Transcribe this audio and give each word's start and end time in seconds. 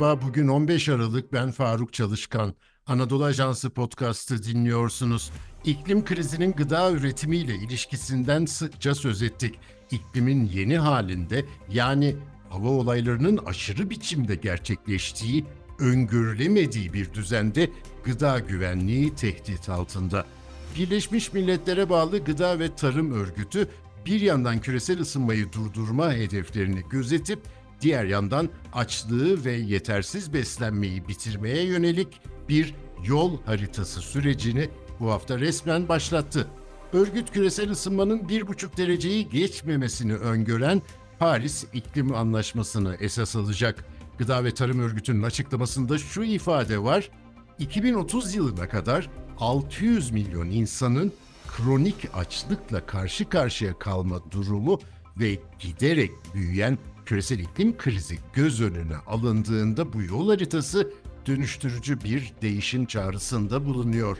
Merhaba, 0.00 0.26
bugün 0.26 0.48
15 0.48 0.88
Aralık. 0.88 1.32
Ben 1.32 1.50
Faruk 1.50 1.92
Çalışkan. 1.92 2.54
Anadolu 2.86 3.24
Ajansı 3.24 3.70
podcast'ı 3.70 4.42
dinliyorsunuz. 4.42 5.30
İklim 5.64 6.04
krizinin 6.04 6.52
gıda 6.52 6.90
üretimiyle 6.90 7.54
ilişkisinden 7.54 8.44
sıkça 8.44 8.94
söz 8.94 9.22
ettik. 9.22 9.58
İklimin 9.90 10.44
yeni 10.44 10.78
halinde 10.78 11.44
yani 11.72 12.16
hava 12.48 12.68
olaylarının 12.68 13.36
aşırı 13.46 13.90
biçimde 13.90 14.34
gerçekleştiği, 14.34 15.44
öngörülemediği 15.78 16.92
bir 16.92 17.14
düzende 17.14 17.70
gıda 18.04 18.38
güvenliği 18.38 19.14
tehdit 19.14 19.68
altında. 19.68 20.26
Birleşmiş 20.78 21.32
Milletler'e 21.32 21.90
bağlı 21.90 22.24
Gıda 22.24 22.58
ve 22.58 22.74
Tarım 22.74 23.12
Örgütü 23.12 23.68
bir 24.06 24.20
yandan 24.20 24.60
küresel 24.60 25.00
ısınmayı 25.00 25.52
durdurma 25.52 26.12
hedeflerini 26.12 26.82
gözetip 26.90 27.40
diğer 27.80 28.04
yandan 28.04 28.48
açlığı 28.72 29.44
ve 29.44 29.52
yetersiz 29.52 30.32
beslenmeyi 30.32 31.08
bitirmeye 31.08 31.64
yönelik 31.64 32.08
bir 32.48 32.74
yol 33.06 33.42
haritası 33.42 34.00
sürecini 34.00 34.68
bu 35.00 35.10
hafta 35.10 35.38
resmen 35.38 35.88
başlattı. 35.88 36.46
Örgüt 36.92 37.30
küresel 37.30 37.70
ısınmanın 37.70 38.18
1,5 38.18 38.76
dereceyi 38.76 39.28
geçmemesini 39.28 40.14
öngören 40.14 40.82
Paris 41.18 41.64
İklim 41.72 42.14
Anlaşması'nı 42.14 42.96
esas 43.00 43.36
alacak. 43.36 43.84
Gıda 44.18 44.44
ve 44.44 44.54
Tarım 44.54 44.80
Örgütü'nün 44.80 45.22
açıklamasında 45.22 45.98
şu 45.98 46.22
ifade 46.22 46.82
var. 46.82 47.10
2030 47.58 48.34
yılına 48.34 48.68
kadar 48.68 49.10
600 49.38 50.10
milyon 50.10 50.46
insanın 50.46 51.12
kronik 51.48 51.96
açlıkla 52.14 52.86
karşı 52.86 53.28
karşıya 53.28 53.78
kalma 53.78 54.30
durumu 54.30 54.78
ve 55.20 55.38
giderek 55.58 56.10
büyüyen 56.34 56.78
küresel 57.10 57.38
iklim 57.38 57.76
krizi 57.76 58.18
göz 58.34 58.60
önüne 58.60 58.96
alındığında 59.06 59.92
bu 59.92 60.02
yol 60.02 60.28
haritası 60.28 60.92
dönüştürücü 61.26 62.00
bir 62.00 62.32
değişim 62.42 62.86
çağrısında 62.86 63.64
bulunuyor. 63.64 64.18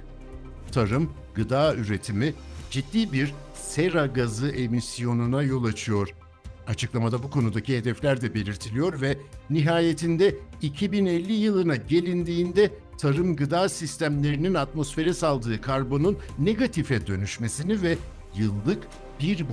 Tarım, 0.72 1.10
gıda 1.34 1.74
üretimi 1.74 2.34
ciddi 2.70 3.12
bir 3.12 3.34
sera 3.54 4.06
gazı 4.06 4.48
emisyonuna 4.48 5.42
yol 5.42 5.64
açıyor. 5.64 6.08
Açıklamada 6.66 7.22
bu 7.22 7.30
konudaki 7.30 7.78
hedefler 7.78 8.20
de 8.20 8.34
belirtiliyor 8.34 9.00
ve 9.00 9.18
nihayetinde 9.50 10.34
2050 10.62 11.32
yılına 11.32 11.76
gelindiğinde 11.76 12.70
tarım 12.98 13.36
gıda 13.36 13.68
sistemlerinin 13.68 14.54
atmosfere 14.54 15.12
saldığı 15.12 15.60
karbonun 15.60 16.18
negatife 16.38 17.06
dönüşmesini 17.06 17.82
ve 17.82 17.96
yıllık 18.36 18.86
1,5 19.20 19.44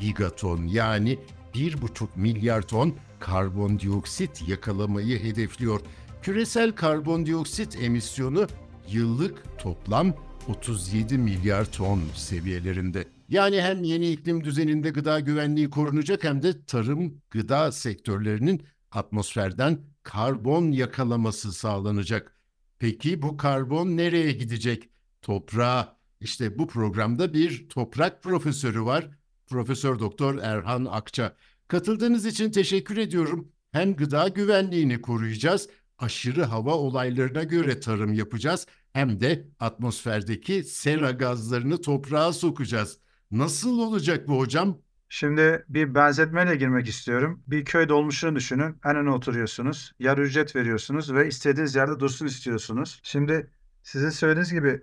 gigaton 0.00 0.66
yani 0.66 1.18
1,5 1.56 2.08
milyar 2.16 2.62
ton 2.62 2.94
karbondioksit 3.20 4.48
yakalamayı 4.48 5.22
hedefliyor. 5.22 5.80
Küresel 6.22 6.72
karbondioksit 6.72 7.76
emisyonu 7.82 8.46
yıllık 8.88 9.58
toplam 9.58 10.14
37 10.48 11.18
milyar 11.18 11.72
ton 11.72 12.02
seviyelerinde. 12.14 13.08
Yani 13.28 13.62
hem 13.62 13.84
yeni 13.84 14.10
iklim 14.10 14.44
düzeninde 14.44 14.90
gıda 14.90 15.20
güvenliği 15.20 15.70
korunacak 15.70 16.24
hem 16.24 16.42
de 16.42 16.64
tarım 16.64 17.22
gıda 17.30 17.72
sektörlerinin 17.72 18.62
atmosferden 18.90 19.78
karbon 20.02 20.72
yakalaması 20.72 21.52
sağlanacak. 21.52 22.36
Peki 22.78 23.22
bu 23.22 23.36
karbon 23.36 23.96
nereye 23.96 24.32
gidecek? 24.32 24.88
Toprağa. 25.22 25.96
İşte 26.20 26.58
bu 26.58 26.66
programda 26.66 27.34
bir 27.34 27.68
toprak 27.68 28.22
profesörü 28.22 28.84
var. 28.84 29.08
Profesör 29.46 29.98
Doktor 29.98 30.38
Erhan 30.38 30.84
Akça. 30.84 31.36
Katıldığınız 31.68 32.26
için 32.26 32.50
teşekkür 32.50 32.96
ediyorum. 32.96 33.48
Hem 33.72 33.96
gıda 33.96 34.28
güvenliğini 34.28 35.00
koruyacağız, 35.00 35.68
aşırı 35.98 36.44
hava 36.44 36.74
olaylarına 36.74 37.42
göre 37.44 37.80
tarım 37.80 38.12
yapacağız 38.12 38.66
hem 38.92 39.20
de 39.20 39.46
atmosferdeki 39.60 40.64
sera 40.64 41.10
gazlarını 41.10 41.82
toprağa 41.82 42.32
sokacağız. 42.32 42.98
Nasıl 43.30 43.78
olacak 43.78 44.28
bu 44.28 44.38
hocam? 44.38 44.78
Şimdi 45.08 45.64
bir 45.68 45.94
benzetmeyle 45.94 46.56
girmek 46.56 46.88
istiyorum. 46.88 47.42
Bir 47.46 47.64
köy 47.64 47.88
dolmuşunu 47.88 48.36
düşünün. 48.36 48.76
En 48.84 48.96
öne 48.96 49.10
oturuyorsunuz. 49.10 49.92
Yarı 49.98 50.22
ücret 50.22 50.56
veriyorsunuz 50.56 51.14
ve 51.14 51.28
istediğiniz 51.28 51.74
yerde 51.74 52.00
dursun 52.00 52.26
istiyorsunuz. 52.26 53.00
Şimdi 53.02 53.50
sizin 53.82 54.10
söylediğiniz 54.10 54.52
gibi 54.52 54.82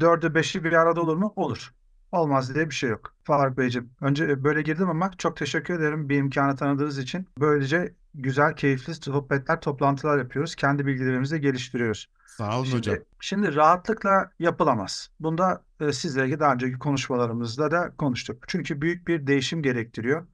dördü 0.00 0.34
beşi 0.34 0.64
bir 0.64 0.72
arada 0.72 1.00
olur 1.00 1.16
mu? 1.16 1.32
Olur. 1.36 1.74
Olmaz 2.14 2.54
diye 2.54 2.70
bir 2.70 2.74
şey 2.74 2.90
yok. 2.90 3.14
Faruk 3.24 3.58
Beyciğim, 3.58 3.90
önce 4.00 4.44
böyle 4.44 4.62
girdim 4.62 4.90
ama 4.90 5.10
çok 5.18 5.36
teşekkür 5.36 5.74
ederim 5.74 6.08
bir 6.08 6.16
imkanı 6.16 6.56
tanıdığınız 6.56 6.98
için. 6.98 7.26
Böylece 7.38 7.94
güzel, 8.14 8.56
keyifli 8.56 8.94
sohbetler, 8.94 9.60
toplantılar 9.60 10.18
yapıyoruz. 10.18 10.54
Kendi 10.54 10.86
bilgilerimizi 10.86 11.34
de 11.34 11.38
geliştiriyoruz. 11.38 12.08
Sağ 12.26 12.56
olun 12.56 12.64
Şimdi, 12.64 12.78
hocam. 12.78 12.96
şimdi 13.20 13.54
rahatlıkla 13.54 14.30
yapılamaz. 14.38 15.10
Bunda 15.20 15.62
e, 15.80 15.92
sizle 15.92 16.40
daha 16.40 16.52
önceki 16.52 16.78
konuşmalarımızda 16.78 17.70
da 17.70 17.92
konuştuk. 17.98 18.44
Çünkü 18.48 18.80
büyük 18.80 19.08
bir 19.08 19.26
değişim 19.26 19.62
gerektiriyor. 19.62 20.26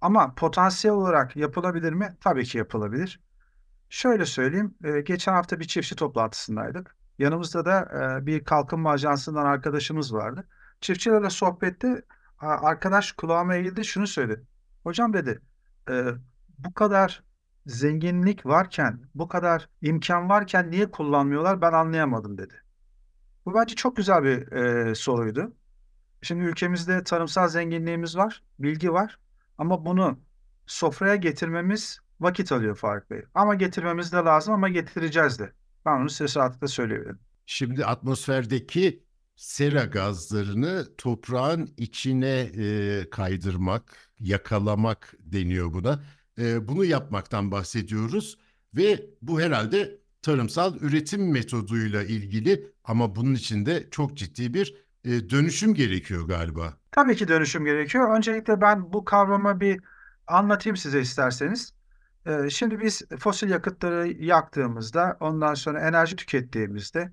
Ama 0.00 0.34
potansiyel 0.34 0.96
olarak 0.96 1.36
yapılabilir 1.36 1.92
mi? 1.92 2.16
Tabii 2.20 2.44
ki 2.44 2.58
yapılabilir. 2.58 3.20
Şöyle 3.88 4.26
söyleyeyim, 4.26 4.74
e, 4.84 5.00
geçen 5.00 5.32
hafta 5.32 5.60
bir 5.60 5.64
çiftçi 5.64 5.96
toplantısındaydık. 5.96 6.96
Yanımızda 7.18 7.64
da 7.64 7.80
e, 7.80 8.26
bir 8.26 8.44
kalkınma 8.44 8.90
ajansından 8.90 9.46
arkadaşımız 9.46 10.14
vardı. 10.14 10.48
Çiftçilerle 10.80 11.30
sohbette 11.30 12.02
arkadaş 12.40 13.12
kulağıma 13.12 13.54
eğildi 13.54 13.84
şunu 13.84 14.06
söyledi. 14.06 14.46
Hocam 14.82 15.12
dedi, 15.12 15.40
e, 15.90 16.04
bu 16.58 16.74
kadar 16.74 17.22
zenginlik 17.66 18.46
varken, 18.46 19.00
bu 19.14 19.28
kadar 19.28 19.68
imkan 19.82 20.28
varken 20.28 20.70
niye 20.70 20.90
kullanmıyorlar 20.90 21.60
ben 21.60 21.72
anlayamadım 21.72 22.38
dedi. 22.38 22.62
Bu 23.46 23.54
bence 23.54 23.74
çok 23.74 23.96
güzel 23.96 24.24
bir 24.24 24.52
e, 24.52 24.94
soruydu. 24.94 25.52
Şimdi 26.22 26.44
ülkemizde 26.44 27.04
tarımsal 27.04 27.48
zenginliğimiz 27.48 28.16
var, 28.16 28.42
bilgi 28.58 28.92
var 28.92 29.18
ama 29.58 29.86
bunu 29.86 30.18
sofraya 30.66 31.16
getirmemiz 31.16 32.00
vakit 32.20 32.52
alıyor 32.52 32.76
Faruk 32.76 33.10
Bey. 33.10 33.22
Ama 33.34 33.54
getirmemiz 33.54 34.12
de 34.12 34.16
lazım 34.16 34.54
ama 34.54 34.68
getireceğiz 34.68 35.38
de. 35.38 35.52
Ben 35.86 36.00
onu 36.00 36.10
size 36.10 36.40
rahatlıkla 36.40 36.68
söyleyebilirim. 36.68 37.18
Şimdi 37.46 37.84
atmosferdeki 37.86 39.02
sera 39.38 39.84
gazlarını 39.84 40.86
toprağın 40.96 41.74
içine 41.76 42.50
e, 42.56 43.10
kaydırmak, 43.10 43.96
yakalamak 44.20 45.14
deniyor 45.20 45.72
buna. 45.72 46.00
E, 46.38 46.68
bunu 46.68 46.84
yapmaktan 46.84 47.50
bahsediyoruz 47.50 48.38
ve 48.76 49.06
bu 49.22 49.40
herhalde 49.40 49.98
tarımsal 50.22 50.76
üretim 50.80 51.32
metoduyla 51.32 52.02
ilgili 52.02 52.72
ama 52.84 53.16
bunun 53.16 53.34
için 53.34 53.66
de 53.66 53.88
çok 53.90 54.16
ciddi 54.16 54.54
bir 54.54 54.74
e, 55.04 55.30
dönüşüm 55.30 55.74
gerekiyor 55.74 56.28
galiba. 56.28 56.76
Tabii 56.90 57.16
ki 57.16 57.28
dönüşüm 57.28 57.64
gerekiyor. 57.64 58.16
Öncelikle 58.16 58.60
ben 58.60 58.92
bu 58.92 59.04
kavramı 59.04 59.60
bir 59.60 59.80
anlatayım 60.26 60.76
size 60.76 61.00
isterseniz. 61.00 61.72
Ee, 62.26 62.50
şimdi 62.50 62.80
biz 62.80 63.02
fosil 63.18 63.50
yakıtları 63.50 64.08
yaktığımızda, 64.08 65.16
ondan 65.20 65.54
sonra 65.54 65.88
enerji 65.88 66.16
tükettiğimizde, 66.16 67.12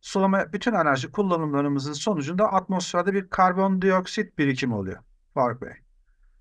sulama 0.00 0.52
bütün 0.52 0.72
enerji 0.72 1.12
kullanımlarımızın 1.12 1.92
sonucunda 1.92 2.52
atmosferde 2.52 3.12
bir 3.12 3.30
karbondioksit 3.30 4.38
birikimi 4.38 4.74
oluyor 4.74 4.98
Faruk 5.34 5.62
Bey. 5.62 5.72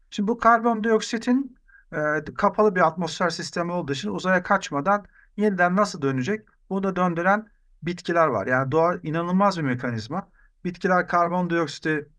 Şimdi 0.09 0.27
bu 0.27 0.37
karbondioksitin 0.37 1.57
e, 1.91 2.23
kapalı 2.37 2.75
bir 2.75 2.87
atmosfer 2.87 3.29
sistemi 3.29 3.71
olduğu 3.71 3.93
için 3.93 4.09
uzaya 4.09 4.43
kaçmadan 4.43 5.05
yeniden 5.37 5.75
nasıl 5.75 6.01
dönecek? 6.01 6.45
Bunu 6.69 6.95
döndüren 6.95 7.47
bitkiler 7.83 8.27
var. 8.27 8.47
Yani 8.47 8.71
doğa 8.71 8.95
inanılmaz 9.03 9.57
bir 9.57 9.63
mekanizma. 9.63 10.29
Bitkiler 10.65 11.07
karbondioksiti 11.07 12.09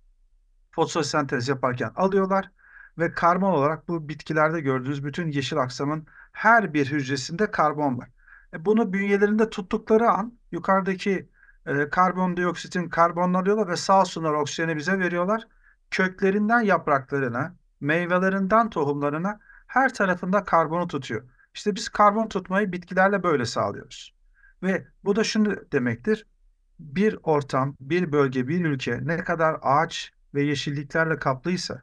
fotosentez 0.71 1.49
yaparken 1.49 1.93
alıyorlar 1.97 2.51
ve 2.99 3.13
karbon 3.13 3.53
olarak 3.53 3.89
bu 3.89 4.09
bitkilerde 4.09 4.61
gördüğünüz 4.61 5.05
bütün 5.05 5.31
yeşil 5.31 5.59
aksamın 5.59 6.07
her 6.33 6.75
bir 6.75 6.91
hücresinde 6.91 7.51
karbon 7.51 7.99
var. 7.99 8.09
E 8.55 8.65
bunu 8.65 8.93
bünyelerinde 8.93 9.51
tuttukları 9.51 10.11
an 10.11 10.39
yukarıdaki 10.53 11.29
e, 11.67 11.89
karbondioksitin 11.89 12.89
karbonunu 12.89 13.39
alıyorlar 13.39 13.69
ve 13.69 13.77
sağ 13.77 14.01
olsunlar 14.01 14.33
oksijeni 14.33 14.77
bize 14.77 14.99
veriyorlar. 14.99 15.49
Köklerinden 15.91 16.61
yapraklarına, 16.61 17.55
meyvelerinden 17.81 18.71
tohumlarına 18.71 19.41
her 19.67 19.95
tarafında 19.95 20.45
karbonu 20.45 20.89
tutuyor. 20.89 21.23
İşte 21.55 21.75
biz 21.77 21.89
karbon 21.89 22.29
tutmayı 22.29 22.73
bitkilerle 22.73 23.23
böyle 23.23 23.45
sağlıyoruz. 23.45 24.15
Ve 24.63 24.87
bu 25.05 25.17
da 25.17 25.25
şunu 25.25 25.73
demektir. 25.73 26.27
Bir 26.79 27.19
ortam, 27.23 27.77
bir 27.81 28.13
bölge, 28.13 28.49
bir 28.49 28.65
ülke 28.65 29.07
ne 29.07 29.25
kadar 29.25 29.57
ağaç 29.63 30.13
ve 30.35 30.43
yeşilliklerle 30.43 31.19
kaplıysa 31.19 31.83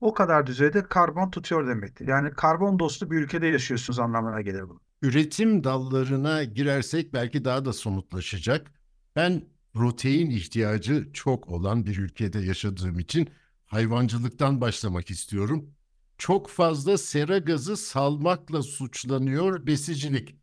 o 0.00 0.14
kadar 0.14 0.46
düzeyde 0.46 0.82
karbon 0.82 1.30
tutuyor 1.30 1.66
demektir. 1.66 2.08
Yani 2.08 2.30
karbon 2.30 2.78
dostu 2.78 3.10
bir 3.10 3.16
ülkede 3.16 3.46
yaşıyorsunuz 3.46 3.98
anlamına 3.98 4.40
gelir 4.40 4.68
bu. 4.68 4.80
Üretim 5.04 5.64
dallarına 5.64 6.44
girersek 6.44 7.12
belki 7.12 7.44
daha 7.44 7.64
da 7.64 7.72
somutlaşacak. 7.72 8.72
Ben 9.16 9.42
protein 9.74 10.30
ihtiyacı 10.30 11.12
çok 11.12 11.48
olan 11.48 11.86
bir 11.86 11.98
ülkede 11.98 12.38
yaşadığım 12.38 12.98
için 12.98 13.30
hayvancılıktan 13.66 14.60
başlamak 14.60 15.10
istiyorum. 15.10 15.70
Çok 16.18 16.50
fazla 16.50 16.98
sera 16.98 17.38
gazı 17.38 17.76
salmakla 17.76 18.62
suçlanıyor 18.62 19.66
besicilik. 19.66 20.36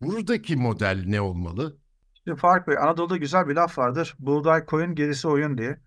Buradaki 0.00 0.56
model 0.56 1.04
ne 1.06 1.20
olmalı? 1.20 1.76
Şimdi 2.24 2.40
Faruk 2.40 2.68
Bey, 2.68 2.78
Anadolu'da 2.78 3.16
güzel 3.16 3.48
bir 3.48 3.54
laf 3.54 3.78
vardır. 3.78 4.16
Buğday 4.18 4.66
koyun 4.66 4.94
gerisi 4.94 5.28
oyun 5.28 5.58
diye. 5.58 5.80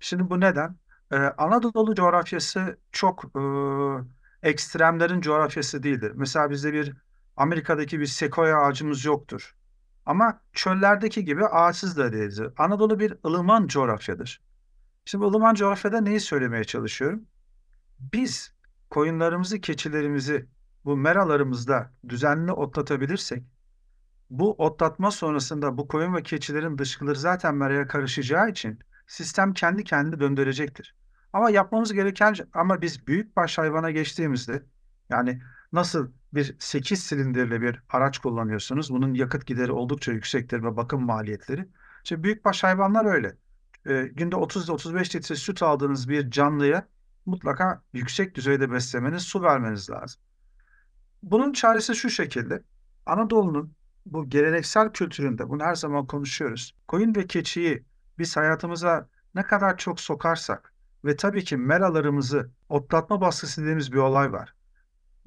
Şimdi 0.00 0.30
bu 0.30 0.40
neden? 0.40 0.76
Ee, 1.12 1.16
Anadolu 1.16 1.94
coğrafyası 1.94 2.78
çok 2.92 3.24
e, 3.24 3.42
ekstremlerin 4.48 5.20
coğrafyası 5.20 5.82
değildir. 5.82 6.12
Mesela 6.14 6.50
bizde 6.50 6.72
bir 6.72 7.05
Amerika'daki 7.36 8.00
bir 8.00 8.06
sekoya 8.06 8.58
ağacımız 8.58 9.04
yoktur. 9.04 9.56
Ama 10.06 10.40
çöllerdeki 10.52 11.24
gibi 11.24 11.46
ağaçsız 11.46 11.96
da 11.96 12.12
değildir. 12.12 12.52
Anadolu 12.58 13.00
bir 13.00 13.14
ılıman 13.26 13.66
coğrafyadır. 13.66 14.42
Şimdi 15.04 15.24
ılıman 15.24 15.54
coğrafyada 15.54 16.00
neyi 16.00 16.20
söylemeye 16.20 16.64
çalışıyorum? 16.64 17.24
Biz 17.98 18.54
koyunlarımızı, 18.90 19.60
keçilerimizi 19.60 20.46
bu 20.84 20.96
meralarımızda 20.96 21.92
düzenli 22.08 22.52
otlatabilirsek, 22.52 23.42
bu 24.30 24.52
otlatma 24.52 25.10
sonrasında 25.10 25.78
bu 25.78 25.88
koyun 25.88 26.14
ve 26.14 26.22
keçilerin 26.22 26.78
dışkıları 26.78 27.18
zaten 27.18 27.54
meraya 27.54 27.86
karışacağı 27.86 28.50
için 28.50 28.78
sistem 29.06 29.52
kendi 29.52 29.84
kendini 29.84 30.20
döndürecektir. 30.20 30.94
Ama 31.32 31.50
yapmamız 31.50 31.92
gereken 31.92 32.34
ama 32.52 32.82
biz 32.82 33.06
büyükbaş 33.06 33.58
hayvana 33.58 33.90
geçtiğimizde 33.90 34.62
yani 35.10 35.42
nasıl 35.72 36.10
bir 36.36 36.56
8 36.58 37.02
silindirli 37.02 37.62
bir 37.62 37.82
araç 37.88 38.18
kullanıyorsunuz. 38.18 38.90
Bunun 38.90 39.14
yakıt 39.14 39.46
gideri 39.46 39.72
oldukça 39.72 40.12
yüksektir 40.12 40.62
ve 40.62 40.76
bakım 40.76 41.04
maliyetleri. 41.04 41.68
İşte 42.04 42.22
büyükbaş 42.22 42.64
hayvanlar 42.64 43.04
öyle. 43.04 43.36
E, 43.86 44.10
günde 44.12 44.36
30-35 44.36 45.16
litre 45.16 45.34
süt 45.34 45.62
aldığınız 45.62 46.08
bir 46.08 46.30
canlıya 46.30 46.88
mutlaka 47.26 47.82
yüksek 47.92 48.34
düzeyde 48.34 48.72
beslemeniz, 48.72 49.22
su 49.22 49.42
vermeniz 49.42 49.90
lazım. 49.90 50.22
Bunun 51.22 51.52
çaresi 51.52 51.94
şu 51.94 52.10
şekilde. 52.10 52.62
Anadolu'nun 53.06 53.72
bu 54.06 54.28
geleneksel 54.28 54.92
kültüründe 54.92 55.48
bunu 55.48 55.62
her 55.62 55.74
zaman 55.74 56.06
konuşuyoruz. 56.06 56.74
Koyun 56.88 57.14
ve 57.14 57.26
keçiyi 57.26 57.84
biz 58.18 58.36
hayatımıza 58.36 59.08
ne 59.34 59.42
kadar 59.42 59.76
çok 59.76 60.00
sokarsak 60.00 60.72
ve 61.04 61.16
tabii 61.16 61.44
ki 61.44 61.56
meralarımızı 61.56 62.50
otlatma 62.68 63.20
baskısı 63.20 63.60
dediğimiz 63.60 63.92
bir 63.92 63.98
olay 63.98 64.32
var. 64.32 64.55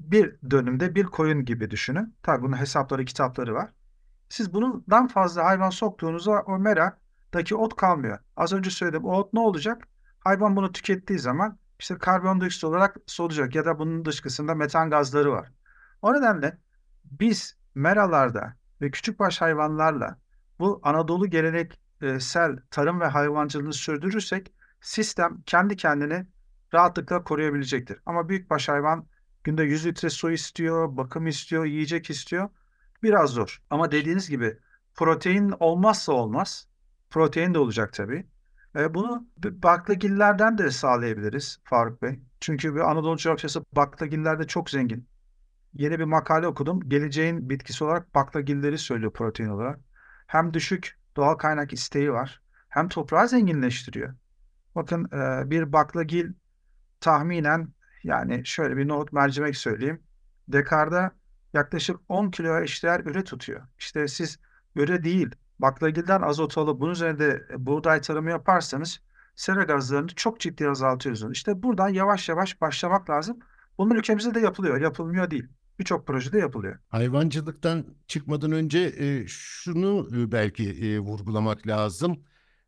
Bir 0.00 0.36
dönümde 0.50 0.94
bir 0.94 1.04
koyun 1.04 1.44
gibi 1.44 1.70
düşünün. 1.70 2.14
Tabii 2.22 2.42
bunun 2.42 2.56
hesapları, 2.56 3.04
kitapları 3.04 3.54
var. 3.54 3.70
Siz 4.28 4.54
bundan 4.54 5.08
fazla 5.08 5.44
hayvan 5.44 5.70
soktuğunuzda 5.70 6.42
o 6.46 6.58
meradaki 6.58 7.54
ot 7.54 7.76
kalmıyor. 7.76 8.18
Az 8.36 8.52
önce 8.52 8.70
söyledim. 8.70 9.04
O 9.04 9.16
ot 9.16 9.32
ne 9.32 9.40
olacak? 9.40 9.88
Hayvan 10.20 10.56
bunu 10.56 10.72
tükettiği 10.72 11.18
zaman 11.18 11.58
işte 11.78 11.98
karbondioksit 11.98 12.64
olarak 12.64 12.96
solacak 13.06 13.54
ya 13.54 13.64
da 13.64 13.78
bunun 13.78 14.04
dışkısında 14.04 14.54
metan 14.54 14.90
gazları 14.90 15.32
var. 15.32 15.52
O 16.02 16.14
nedenle 16.14 16.58
biz 17.04 17.56
meralarda 17.74 18.56
ve 18.80 18.90
küçükbaş 18.90 19.40
hayvanlarla 19.40 20.18
bu 20.58 20.80
Anadolu 20.82 21.30
geleneksel 21.30 22.56
tarım 22.70 23.00
ve 23.00 23.06
hayvancılığını 23.06 23.72
sürdürürsek 23.72 24.52
sistem 24.80 25.42
kendi 25.46 25.76
kendini 25.76 26.26
rahatlıkla 26.74 27.24
koruyabilecektir. 27.24 27.98
Ama 28.06 28.28
büyükbaş 28.28 28.68
hayvan 28.68 29.06
günde 29.44 29.62
100 29.62 29.86
litre 29.86 30.10
su 30.10 30.30
istiyor, 30.30 30.96
bakım 30.96 31.26
istiyor, 31.26 31.64
yiyecek 31.64 32.10
istiyor. 32.10 32.48
Biraz 33.02 33.30
zor. 33.30 33.62
Ama 33.70 33.92
dediğiniz 33.92 34.30
gibi 34.30 34.58
protein 34.94 35.54
olmazsa 35.60 36.12
olmaz. 36.12 36.68
Protein 37.10 37.54
de 37.54 37.58
olacak 37.58 37.92
tabii. 37.92 38.26
E, 38.76 38.94
bunu 38.94 39.28
baklagillerden 39.44 40.58
de 40.58 40.70
sağlayabiliriz 40.70 41.60
Faruk 41.64 42.02
Bey. 42.02 42.20
Çünkü 42.40 42.74
bir 42.74 42.80
Anadolu 42.80 43.16
coğrafyası 43.16 43.64
baklagillerde 43.72 44.46
çok 44.46 44.70
zengin. 44.70 45.08
Yeni 45.74 45.98
bir 45.98 46.04
makale 46.04 46.46
okudum. 46.46 46.88
Geleceğin 46.88 47.50
bitkisi 47.50 47.84
olarak 47.84 48.14
baklagilleri 48.14 48.78
söylüyor 48.78 49.12
protein 49.12 49.48
olarak. 49.48 49.80
Hem 50.26 50.54
düşük 50.54 50.98
doğal 51.16 51.34
kaynak 51.34 51.72
isteği 51.72 52.12
var. 52.12 52.42
Hem 52.68 52.88
toprağı 52.88 53.28
zenginleştiriyor. 53.28 54.14
Bakın 54.74 55.04
e, 55.04 55.50
bir 55.50 55.72
baklagil 55.72 56.32
tahminen 57.00 57.68
yani 58.04 58.46
şöyle 58.46 58.76
bir 58.76 58.88
nohut 58.88 59.12
mercimek 59.12 59.56
söyleyeyim. 59.56 60.02
Dekarda 60.48 61.12
yaklaşık 61.54 61.96
10 62.08 62.30
kiloya 62.30 62.60
eşdeğer 62.60 63.00
üre 63.00 63.24
tutuyor. 63.24 63.62
İşte 63.78 64.08
siz 64.08 64.38
üre 64.76 65.04
değil 65.04 65.30
baklagilden 65.58 66.22
azot 66.22 66.58
alıp 66.58 66.80
bunun 66.80 66.92
üzerinde 66.92 67.46
buğday 67.58 68.00
tarımı 68.00 68.30
yaparsanız 68.30 69.00
sera 69.34 69.62
gazlarını 69.62 70.08
çok 70.08 70.40
ciddi 70.40 70.68
azaltıyorsunuz. 70.68 71.32
İşte 71.32 71.62
buradan 71.62 71.88
yavaş 71.88 72.28
yavaş 72.28 72.60
başlamak 72.60 73.10
lazım. 73.10 73.38
Bunlar 73.78 73.96
ülkemizde 73.96 74.34
de 74.34 74.40
yapılıyor. 74.40 74.80
Yapılmıyor 74.80 75.30
değil. 75.30 75.46
Birçok 75.78 76.06
projede 76.06 76.38
yapılıyor. 76.38 76.78
Hayvancılıktan 76.88 77.84
çıkmadan 78.06 78.52
önce 78.52 78.78
e, 78.78 79.26
şunu 79.26 80.08
e, 80.16 80.32
belki 80.32 80.70
e, 80.70 80.98
vurgulamak 80.98 81.66
lazım. 81.66 82.24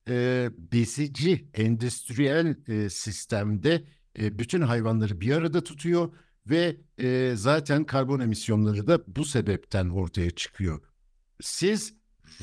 E, 0.09 0.49
besici, 0.73 1.49
endüstriyel 1.55 2.57
e, 2.69 2.91
sistemde 2.91 3.85
e, 4.19 4.39
bütün 4.39 4.61
hayvanları 4.61 5.21
bir 5.21 5.37
arada 5.37 5.65
tutuyor 5.65 6.13
ve 6.47 6.77
e, 6.99 7.33
zaten 7.37 7.85
karbon 7.85 8.21
emisyonları 8.21 8.87
da 8.87 9.01
bu 9.07 9.25
sebepten 9.25 9.89
ortaya 9.89 10.31
çıkıyor. 10.31 10.81
Siz 11.41 11.95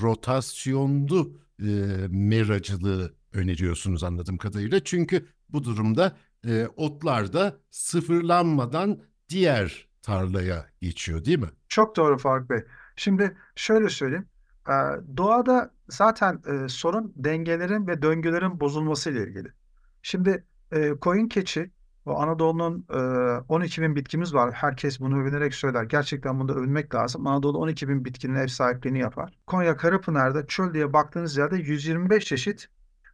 rotasyonlu 0.01 1.39
e, 1.59 1.65
meracılığı 2.09 3.13
öneriyorsunuz 3.33 4.03
anladığım 4.03 4.37
kadarıyla. 4.37 4.83
Çünkü 4.83 5.25
bu 5.49 5.63
durumda 5.63 6.17
e, 6.47 6.67
otlar 6.75 7.33
da 7.33 7.57
sıfırlanmadan 7.69 8.99
diğer 9.29 9.87
tarlaya 10.01 10.65
geçiyor 10.81 11.25
değil 11.25 11.39
mi? 11.39 11.49
Çok 11.67 11.95
doğru 11.95 12.17
Faruk 12.17 12.49
Bey. 12.49 12.63
Şimdi 12.95 13.37
şöyle 13.55 13.89
söyleyeyim. 13.89 14.25
E, 14.67 14.73
doğada 15.17 15.71
zaten 15.89 16.41
e, 16.47 16.69
sorun 16.69 17.13
dengelerin 17.15 17.87
ve 17.87 18.01
döngülerin 18.01 18.59
bozulması 18.59 19.11
ile 19.11 19.23
ilgili. 19.23 19.47
Şimdi 20.01 20.43
e, 20.71 20.89
koyun 20.89 21.27
keçi 21.27 21.71
o 22.05 22.19
Anadolu'nun 22.19 22.85
e, 22.89 22.97
12 23.49 23.81
bin 23.81 23.95
bitkimiz 23.95 24.33
var. 24.33 24.51
Herkes 24.53 24.99
bunu 24.99 25.21
övünerek 25.21 25.53
söyler. 25.53 25.83
Gerçekten 25.83 26.39
bunda 26.39 26.53
övünmek 26.53 26.95
lazım. 26.95 27.27
Anadolu 27.27 27.57
12 27.57 27.89
bin 27.89 28.05
bitkinin 28.05 28.35
ev 28.35 28.47
sahipliğini 28.47 28.99
yapar. 28.99 29.39
Konya 29.47 29.77
Karapınar'da 29.77 30.47
çöl 30.47 30.73
diye 30.73 30.93
baktığınız 30.93 31.37
yerde 31.37 31.57
125 31.57 32.25
çeşit 32.25 32.67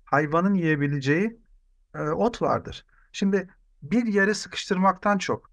hayvanın 0.04 0.54
yiyebileceği 0.54 1.40
e, 1.96 2.00
ot 2.00 2.42
vardır. 2.42 2.86
Şimdi 3.12 3.50
bir 3.84 4.06
yere 4.06 4.34
sıkıştırmaktan 4.34 5.18
çok 5.18 5.52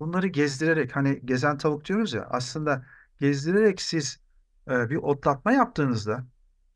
bunları 0.00 0.26
gezdirerek 0.26 0.96
hani 0.96 1.20
gezen 1.24 1.58
tavuk 1.58 1.84
diyoruz 1.84 2.12
ya 2.12 2.26
aslında 2.30 2.86
gezdirerek 3.20 3.82
siz 3.82 4.20
e, 4.70 4.90
bir 4.90 4.96
otlatma 4.96 5.52
yaptığınızda 5.52 6.26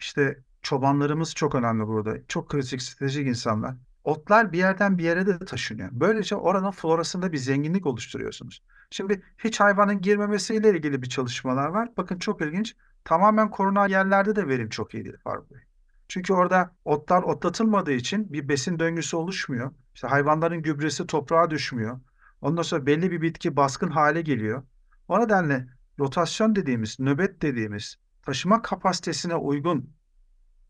işte 0.00 0.42
çobanlarımız 0.62 1.34
çok 1.34 1.54
önemli 1.54 1.86
burada. 1.86 2.26
Çok 2.28 2.50
kritik 2.50 2.82
stratejik 2.82 3.26
insanlar. 3.26 3.76
Otlar 4.06 4.52
bir 4.52 4.58
yerden 4.58 4.98
bir 4.98 5.04
yere 5.04 5.26
de 5.26 5.38
taşınıyor. 5.38 5.88
Böylece 5.92 6.36
oranın 6.36 6.70
florasında 6.70 7.32
bir 7.32 7.38
zenginlik 7.38 7.86
oluşturuyorsunuz. 7.86 8.62
Şimdi 8.90 9.22
hiç 9.38 9.60
hayvanın 9.60 10.00
girmemesiyle 10.00 10.70
ilgili 10.70 11.02
bir 11.02 11.08
çalışmalar 11.08 11.68
var. 11.68 11.88
Bakın 11.96 12.18
çok 12.18 12.40
ilginç. 12.40 12.76
Tamamen 13.04 13.50
korunan 13.50 13.88
yerlerde 13.88 14.36
de 14.36 14.48
verim 14.48 14.68
çok 14.68 14.94
iyi 14.94 15.04
değil 15.04 15.16
Faruk 15.24 15.50
Bey. 15.50 15.60
Çünkü 16.08 16.32
orada 16.32 16.74
otlar 16.84 17.22
otlatılmadığı 17.22 17.92
için 17.92 18.32
bir 18.32 18.48
besin 18.48 18.78
döngüsü 18.78 19.16
oluşmuyor. 19.16 19.72
İşte 19.94 20.08
hayvanların 20.08 20.62
gübresi 20.62 21.06
toprağa 21.06 21.50
düşmüyor. 21.50 22.00
Ondan 22.40 22.62
sonra 22.62 22.86
belli 22.86 23.10
bir 23.10 23.22
bitki 23.22 23.56
baskın 23.56 23.90
hale 23.90 24.22
geliyor. 24.22 24.62
O 25.08 25.20
nedenle 25.20 25.66
rotasyon 25.98 26.56
dediğimiz, 26.56 27.00
nöbet 27.00 27.42
dediğimiz 27.42 27.96
taşıma 28.22 28.62
kapasitesine 28.62 29.34
uygun 29.34 29.90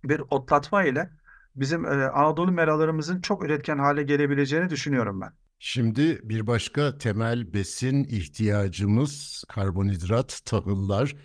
bir 0.05 0.23
otlatma 0.31 0.85
ile 0.85 1.11
bizim 1.57 1.85
e, 1.85 1.89
Anadolu 1.89 2.53
meralarımızın 2.53 3.21
çok 3.21 3.45
üretken 3.45 3.79
hale 3.79 4.03
gelebileceğini 4.03 4.71
düşünüyorum 4.71 5.21
ben. 5.21 5.33
Şimdi 5.59 6.21
bir 6.23 6.47
başka 6.47 6.99
temel 6.99 7.55
besin 7.55 8.05
ihtiyacımız 8.05 9.45
karbonhidrat, 9.49 10.41
tahıllar 10.45 11.17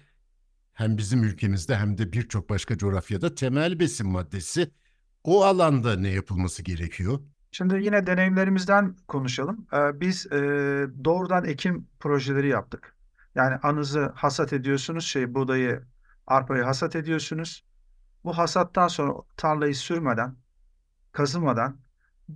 hem 0.73 0.97
bizim 0.97 1.23
ülkemizde 1.23 1.75
hem 1.75 1.97
de 1.97 2.13
birçok 2.13 2.50
başka 2.50 2.77
coğrafyada 2.77 3.35
temel 3.35 3.79
besin 3.79 4.07
maddesi. 4.07 4.71
O 5.23 5.43
alanda 5.43 5.95
ne 5.95 6.09
yapılması 6.09 6.63
gerekiyor? 6.63 7.19
Şimdi 7.51 7.83
yine 7.83 8.07
deneyimlerimizden 8.07 8.95
konuşalım. 9.07 9.67
Ee, 9.73 10.00
biz 10.00 10.27
e, 10.31 10.39
doğrudan 11.03 11.45
ekim 11.45 11.88
projeleri 12.00 12.47
yaptık. 12.47 12.95
Yani 13.35 13.55
anızı 13.55 14.11
hasat 14.15 14.53
ediyorsunuz, 14.53 15.05
şey 15.05 15.33
buğdayı, 15.33 15.81
arpayı 16.27 16.63
hasat 16.63 16.95
ediyorsunuz. 16.95 17.63
Bu 18.23 18.37
hasattan 18.37 18.87
sonra 18.87 19.13
tarlayı 19.37 19.75
sürmeden, 19.75 20.35
kazımadan 21.11 21.77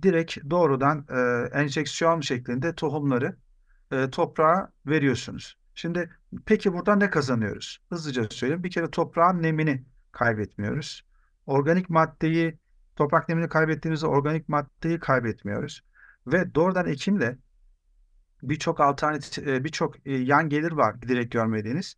direkt 0.02 0.50
doğrudan 0.50 1.06
e, 1.10 1.48
enjeksiyon 1.58 2.20
şeklinde 2.20 2.74
tohumları 2.74 3.36
e, 3.92 4.10
toprağa 4.10 4.72
veriyorsunuz. 4.86 5.56
Şimdi 5.74 6.10
peki 6.46 6.72
burada 6.72 6.96
ne 6.96 7.10
kazanıyoruz? 7.10 7.78
Hızlıca 7.88 8.26
söyleyeyim. 8.30 8.64
Bir 8.64 8.70
kere 8.70 8.90
toprağın 8.90 9.42
nemini 9.42 9.84
kaybetmiyoruz. 10.12 11.04
Organik 11.46 11.90
maddeyi, 11.90 12.58
toprak 12.96 13.28
nemini 13.28 13.48
kaybettiğimizde 13.48 14.06
organik 14.06 14.48
maddeyi 14.48 15.00
kaybetmiyoruz. 15.00 15.82
Ve 16.26 16.54
doğrudan 16.54 16.86
ekimle 16.86 17.38
birçok 18.42 18.80
alternatif, 18.80 19.46
birçok 19.46 20.06
yan 20.06 20.48
gelir 20.48 20.72
var 20.72 21.02
direkt 21.02 21.32
görmediğiniz. 21.32 21.96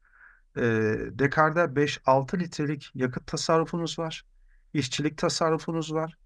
E, 0.59 0.97
dekarda 1.19 1.65
5-6 1.65 2.39
litrelik 2.39 2.91
yakıt 2.95 3.27
tasarrufunuz 3.27 3.99
var. 3.99 4.25
işçilik 4.75 5.19
tasarrufunuz 5.19 5.95
var. 5.95 6.19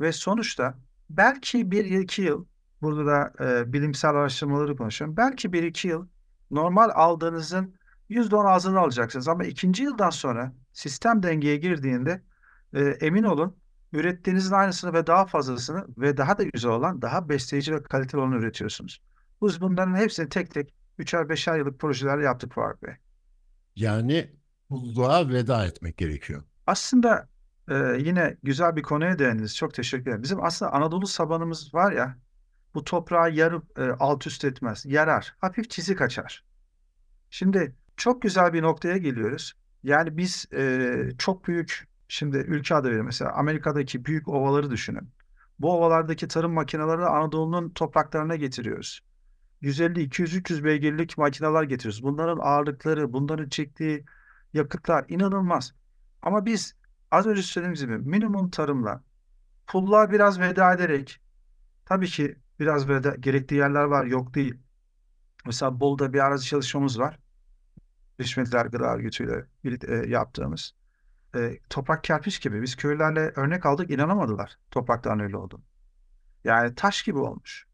Ve 0.00 0.12
sonuçta 0.12 0.78
belki 1.10 1.70
bir 1.70 1.84
iki 1.84 2.22
yıl 2.22 2.46
burada 2.82 3.06
da 3.06 3.32
e, 3.44 3.72
bilimsel 3.72 4.10
araştırmaları 4.10 4.76
konuşuyorum. 4.76 5.16
Belki 5.16 5.52
bir 5.52 5.62
iki 5.62 5.88
yıl 5.88 6.06
normal 6.50 6.90
aldığınızın 6.94 7.74
%10 8.10 8.48
azını 8.48 8.80
alacaksınız. 8.80 9.28
Ama 9.28 9.44
ikinci 9.44 9.82
yıldan 9.82 10.10
sonra 10.10 10.52
sistem 10.72 11.22
dengeye 11.22 11.56
girdiğinde 11.56 12.22
e, 12.74 12.80
emin 12.80 13.22
olun 13.22 13.56
ürettiğinizin 13.92 14.54
aynısını 14.54 14.92
ve 14.92 15.06
daha 15.06 15.26
fazlasını 15.26 15.86
ve 15.98 16.16
daha 16.16 16.38
da 16.38 16.42
güzel 16.42 16.70
olan, 16.70 17.02
daha 17.02 17.28
besleyici 17.28 17.74
ve 17.74 17.82
kaliteli 17.82 18.20
olanı 18.20 18.36
üretiyorsunuz. 18.36 19.02
Biz 19.42 19.60
bunların 19.60 19.96
hepsini 19.96 20.28
tek 20.28 20.50
tek 20.50 20.74
üçer 20.98 21.28
beşer 21.28 21.58
yıllık 21.58 21.80
projelerle 21.80 22.24
yaptık 22.24 22.54
Faruk 22.54 22.82
Bey. 22.82 22.94
Yani 23.76 24.30
buzluğa 24.70 25.28
veda 25.28 25.66
etmek 25.66 25.96
gerekiyor. 25.96 26.42
Aslında 26.66 27.28
e, 27.68 27.74
yine 27.98 28.36
güzel 28.42 28.76
bir 28.76 28.82
konuya 28.82 29.18
değindiniz. 29.18 29.56
Çok 29.56 29.74
teşekkür 29.74 30.02
ederim. 30.02 30.22
Bizim 30.22 30.44
aslında 30.44 30.72
Anadolu 30.72 31.06
sabanımız 31.06 31.74
var 31.74 31.92
ya, 31.92 32.16
bu 32.74 32.84
toprağı 32.84 33.32
yarıp 33.32 33.78
e, 33.78 33.82
alt 33.82 34.26
üst 34.26 34.44
etmez. 34.44 34.86
Yarar. 34.86 35.34
Hafif 35.40 35.70
çizik 35.70 36.00
açar. 36.00 36.44
Şimdi 37.30 37.74
çok 37.96 38.22
güzel 38.22 38.52
bir 38.52 38.62
noktaya 38.62 38.96
geliyoruz. 38.96 39.52
Yani 39.82 40.16
biz 40.16 40.46
e, 40.52 40.94
çok 41.18 41.48
büyük, 41.48 41.88
şimdi 42.08 42.36
ülke 42.36 42.74
adı 42.74 42.88
verelim. 42.88 43.04
Mesela 43.04 43.32
Amerika'daki 43.32 44.04
büyük 44.04 44.28
ovaları 44.28 44.70
düşünün. 44.70 45.08
Bu 45.58 45.72
ovalardaki 45.72 46.28
tarım 46.28 46.52
makineleri 46.52 47.06
Anadolu'nun 47.06 47.70
topraklarına 47.70 48.36
getiriyoruz. 48.36 49.00
150, 49.60 50.02
200, 50.02 50.34
300 50.34 50.64
beygirlik 50.64 51.18
makineler 51.18 51.62
getiriyoruz. 51.62 52.02
Bunların 52.02 52.38
ağırlıkları, 52.42 53.12
bunların 53.12 53.48
çektiği 53.48 54.04
yakıtlar 54.52 55.04
inanılmaz. 55.08 55.74
Ama 56.22 56.46
biz 56.46 56.74
az 57.10 57.26
önce 57.26 57.42
söylediğimiz 57.42 57.80
gibi 57.80 57.98
minimum 57.98 58.50
tarımla, 58.50 59.02
pulluğa 59.66 60.10
biraz 60.10 60.40
veda 60.40 60.72
ederek, 60.72 61.20
tabii 61.84 62.06
ki 62.06 62.36
biraz 62.60 62.88
veda, 62.88 63.14
gerektiği 63.14 63.54
yerler 63.54 63.84
var, 63.84 64.04
yok 64.04 64.34
değil. 64.34 64.54
Mesela 65.46 65.80
Bolu'da 65.80 66.12
bir 66.12 66.18
arazi 66.18 66.46
çalışmamız 66.46 66.98
var. 66.98 67.18
Birleşmiş 68.18 68.50
Gıda 68.50 68.94
Örgütü'yle 68.94 69.46
birlikte 69.64 69.94
e, 69.94 70.08
yaptığımız. 70.08 70.74
E, 71.36 71.58
toprak 71.70 72.04
kerpiç 72.04 72.40
gibi. 72.42 72.62
Biz 72.62 72.76
köylerle 72.76 73.32
örnek 73.36 73.66
aldık, 73.66 73.90
inanamadılar 73.90 74.58
topraktan 74.70 75.20
öyle 75.20 75.36
oldu. 75.36 75.60
Yani 76.44 76.74
taş 76.74 77.02
gibi 77.02 77.18
olmuş. 77.18 77.69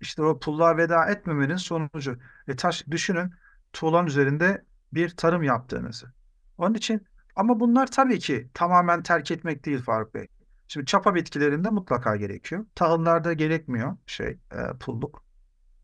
İşte 0.00 0.22
o 0.22 0.38
pulluğa 0.38 0.76
veda 0.76 1.06
etmemenin 1.06 1.56
sonucu. 1.56 2.18
E 2.48 2.56
taş 2.56 2.86
düşünün 2.90 3.32
tuğlan 3.72 4.06
üzerinde 4.06 4.64
bir 4.92 5.10
tarım 5.10 5.42
yaptığınızı. 5.42 6.12
Onun 6.58 6.74
için 6.74 7.06
ama 7.36 7.60
bunlar 7.60 7.86
tabii 7.86 8.18
ki 8.18 8.48
tamamen 8.54 9.02
terk 9.02 9.30
etmek 9.30 9.64
değil 9.64 9.82
Faruk 9.82 10.14
Bey. 10.14 10.28
Şimdi 10.68 10.86
çapa 10.86 11.14
bitkilerinde 11.14 11.70
mutlaka 11.70 12.16
gerekiyor. 12.16 12.66
Tahıllarda 12.74 13.32
gerekmiyor 13.32 13.96
şey 14.06 14.28
e, 14.28 14.78
pulluk. 14.80 15.24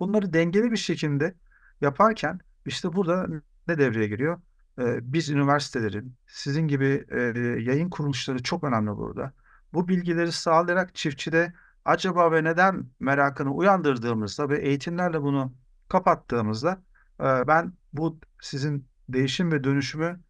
Bunları 0.00 0.32
dengeli 0.32 0.72
bir 0.72 0.76
şekilde 0.76 1.34
yaparken 1.80 2.40
işte 2.66 2.92
burada 2.92 3.26
ne 3.68 3.78
devreye 3.78 4.08
giriyor? 4.08 4.40
E, 4.78 5.12
biz 5.12 5.30
üniversitelerin, 5.30 6.14
sizin 6.26 6.68
gibi 6.68 7.06
e, 7.10 7.20
yayın 7.62 7.90
kuruluşları 7.90 8.42
çok 8.42 8.64
önemli 8.64 8.90
burada. 8.90 9.32
Bu 9.72 9.88
bilgileri 9.88 10.32
sağlayarak 10.32 10.94
çiftçide 10.94 11.52
acaba 11.84 12.32
ve 12.32 12.44
neden 12.44 12.86
merakını 13.00 13.54
uyandırdığımızda 13.54 14.48
ve 14.48 14.58
eğitimlerle 14.58 15.22
bunu 15.22 15.54
kapattığımızda 15.88 16.82
ben 17.20 17.72
bu 17.92 18.20
sizin 18.40 18.86
değişim 19.08 19.52
ve 19.52 19.64
dönüşümü 19.64 20.20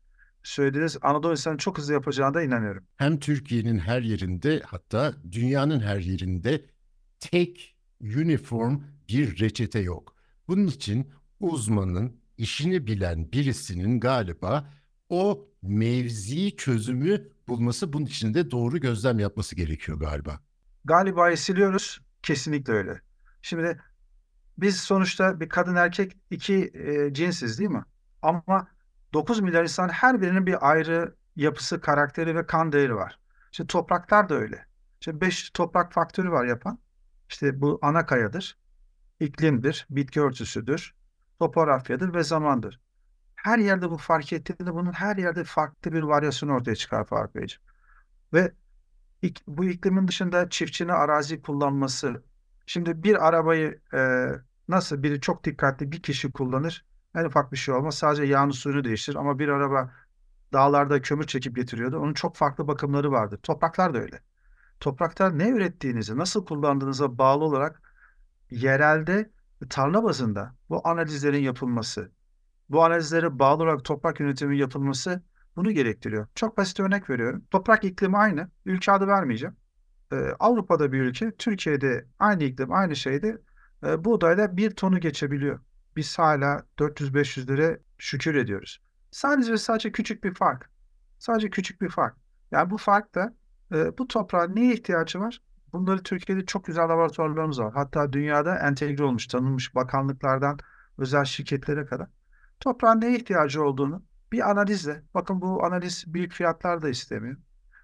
söylediğiniz 0.42 0.97
Anadolu 1.02 1.32
insanı 1.32 1.59
çok 1.59 1.78
hızlı 1.78 1.92
yapacağına 1.92 2.42
inanıyorum. 2.42 2.85
Hem 2.97 3.18
Türkiye'nin 3.18 3.78
her 3.78 4.02
yerinde 4.02 4.62
hatta 4.66 5.14
dünyanın 5.32 5.80
her 5.80 5.99
yerinde 5.99 6.66
tek 7.21 7.76
uniform 8.00 8.80
bir 9.09 9.40
reçete 9.40 9.78
yok. 9.78 10.14
Bunun 10.49 10.66
için 10.66 11.11
uzmanın, 11.40 12.16
işini 12.38 12.87
bilen 12.87 13.32
birisinin 13.32 14.00
galiba 14.00 14.71
o 15.09 15.49
mevzi 15.62 16.56
çözümü 16.56 17.28
bulması 17.49 17.92
bunun 17.92 18.06
için 18.06 18.35
de 18.35 18.50
doğru 18.50 18.80
gözlem 18.80 19.18
yapması 19.18 19.56
gerekiyor 19.56 20.00
galiba. 20.00 20.40
Galiba 20.85 21.37
siliyoruz. 21.37 22.01
Kesinlikle 22.23 22.73
öyle. 22.73 23.01
Şimdi 23.43 23.81
biz 24.59 24.81
sonuçta 24.81 25.41
bir 25.41 25.49
kadın 25.49 25.77
erkek 25.77 26.17
iki 26.31 26.71
e, 26.75 27.15
cinsiz 27.15 27.59
değil 27.59 27.71
mi? 27.71 27.85
Ama 28.23 28.69
9 29.12 29.41
milyar 29.41 29.62
insan 29.62 29.89
her 29.89 30.21
birinin 30.21 30.47
bir 30.47 30.71
ayrı 30.71 31.15
yapısı, 31.37 31.81
karakteri 31.81 32.37
ve 32.37 32.47
kan 32.47 32.73
değeri 32.73 32.97
var. 32.97 33.19
Şimdi 33.53 33.67
topraklar 33.67 34.29
da 34.29 34.35
öyle. 34.35 34.67
Şimdi 35.01 35.21
5 35.21 35.51
toprak 35.51 35.93
faktörü 35.93 36.31
var 36.31 36.45
yapan. 36.45 36.79
İşte 37.29 37.61
bu 37.61 37.79
ana 37.83 38.07
kayadır, 38.07 38.59
iklimdir, 39.21 39.87
bitki 39.91 40.21
örtüsüdür, 40.21 40.95
topografyadır 41.39 42.15
ve 42.15 42.23
zamandır. 42.23 42.81
Her 43.37 43.59
yerde 43.59 43.91
bu 43.91 43.99
fark 43.99 44.33
ettiğinde 44.33 44.75
bunun 44.75 44.93
her 44.93 45.17
yerde 45.17 45.45
farklı 45.45 45.93
bir 45.93 46.03
varyasyon 46.03 46.49
ortaya 46.51 46.77
çıkar 46.77 47.05
Faruk 47.05 47.35
Beyciğim. 47.35 47.62
Ve 48.33 48.53
bu 49.47 49.64
iklimin 49.64 50.09
dışında 50.09 50.49
çiftçinin 50.49 50.88
arazi 50.88 51.43
kullanması. 51.43 52.23
Şimdi 52.67 53.02
bir 53.02 53.29
arabayı 53.29 53.81
e, 53.95 54.29
nasıl 54.69 55.02
biri 55.02 55.21
çok 55.21 55.45
dikkatli 55.45 55.93
bir 55.93 56.02
kişi 56.02 56.33
kullanır. 56.33 56.85
En 57.14 57.25
ufak 57.25 57.52
bir 57.52 57.57
şey 57.57 57.75
olmaz. 57.75 57.95
Sadece 57.95 58.23
yağını 58.25 58.52
suyunu 58.52 58.85
değiştirir. 58.85 59.17
Ama 59.17 59.38
bir 59.38 59.49
araba 59.49 59.91
dağlarda 60.52 61.02
kömür 61.02 61.26
çekip 61.26 61.57
getiriyordu. 61.57 61.99
Onun 61.99 62.14
çok 62.14 62.37
farklı 62.37 62.69
bakımları 62.69 63.12
vardı. 63.12 63.38
Topraklar 63.43 63.95
da 63.95 63.99
öyle. 63.99 64.21
Topraklar 64.81 65.38
ne 65.38 65.49
ürettiğinizi, 65.49 66.19
nasıl 66.19 66.47
kullandığınıza 66.47 67.19
bağlı 67.19 67.45
olarak 67.45 67.83
yerelde 68.50 69.31
tarla 69.71 70.05
bazında 70.05 70.55
bu 70.69 70.88
analizlerin 70.88 71.43
yapılması, 71.43 72.11
bu 72.69 72.85
analizlere 72.85 73.38
bağlı 73.38 73.62
olarak 73.62 73.85
toprak 73.85 74.21
yönetimi 74.21 74.59
yapılması 74.59 75.23
bunu 75.56 75.73
gerektiriyor. 75.73 76.26
Çok 76.35 76.56
basit 76.56 76.80
örnek 76.80 77.11
veriyorum. 77.11 77.44
Toprak 77.50 77.85
iklimi 77.85 78.16
aynı. 78.16 78.50
Ülke 78.64 78.92
adı 78.92 79.06
vermeyeceğim. 79.06 79.56
Ee, 80.12 80.16
Avrupa'da 80.40 80.92
bir 80.92 81.00
ülke, 81.00 81.37
Türkiye'de 81.37 82.06
aynı 82.18 82.44
iklim, 82.44 82.73
aynı 82.73 82.97
şeyde 82.97 83.38
e, 83.87 84.04
buğdayla 84.04 84.56
bir 84.56 84.71
tonu 84.71 85.00
geçebiliyor. 85.00 85.61
Biz 85.97 86.18
hala 86.18 86.66
400-500 86.78 87.49
lira 87.49 87.78
şükür 87.99 88.35
ediyoruz. 88.35 88.80
Sadece 89.11 89.56
sadece 89.56 89.92
küçük 89.92 90.25
bir 90.25 90.35
fark. 90.35 90.71
Sadece 91.18 91.50
küçük 91.50 91.80
bir 91.82 91.88
fark. 91.88 92.16
Yani 92.50 92.71
bu 92.71 92.78
fark 92.78 93.14
da 93.14 93.35
e, 93.75 93.99
bu 93.99 94.09
toprağın 94.09 94.56
neye 94.56 94.75
ihtiyacı 94.75 95.21
var? 95.21 95.40
Bunları 95.73 96.02
Türkiye'de 96.02 96.47
çok 96.47 96.64
güzel 96.64 96.85
laboratuvarlarımız 96.85 97.61
var. 97.61 97.73
Hatta 97.75 98.12
dünyada 98.12 98.59
entegre 98.59 99.04
olmuş, 99.04 99.26
tanınmış 99.26 99.75
bakanlıklardan 99.75 100.59
özel 100.99 101.25
şirketlere 101.25 101.87
kadar. 101.87 102.06
Toprağın 102.61 103.00
neye 103.00 103.16
ihtiyacı 103.16 103.64
olduğunu 103.64 104.02
bir 104.33 104.51
analizle, 104.51 105.03
bakın 105.15 105.41
bu 105.41 105.65
analiz 105.65 106.05
büyük 106.07 106.33
fiyatlar 106.33 106.83
da 106.83 106.89
istemiyor. 106.89 107.37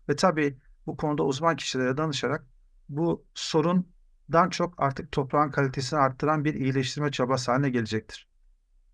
Ve 0.09 0.17
tabii 0.17 0.59
bu 0.87 0.97
konuda 0.97 1.25
uzman 1.25 1.57
kişilere 1.57 1.97
danışarak 1.97 2.47
bu 2.89 3.25
sorundan 3.35 4.51
çok 4.51 4.75
artık 4.83 5.13
toprağın 5.13 5.51
kalitesini 5.51 5.99
arttıran 5.99 6.45
bir 6.45 6.55
iyileştirme 6.55 7.11
çabası 7.11 7.53
haline 7.53 7.71
gelecektir. 7.71 8.29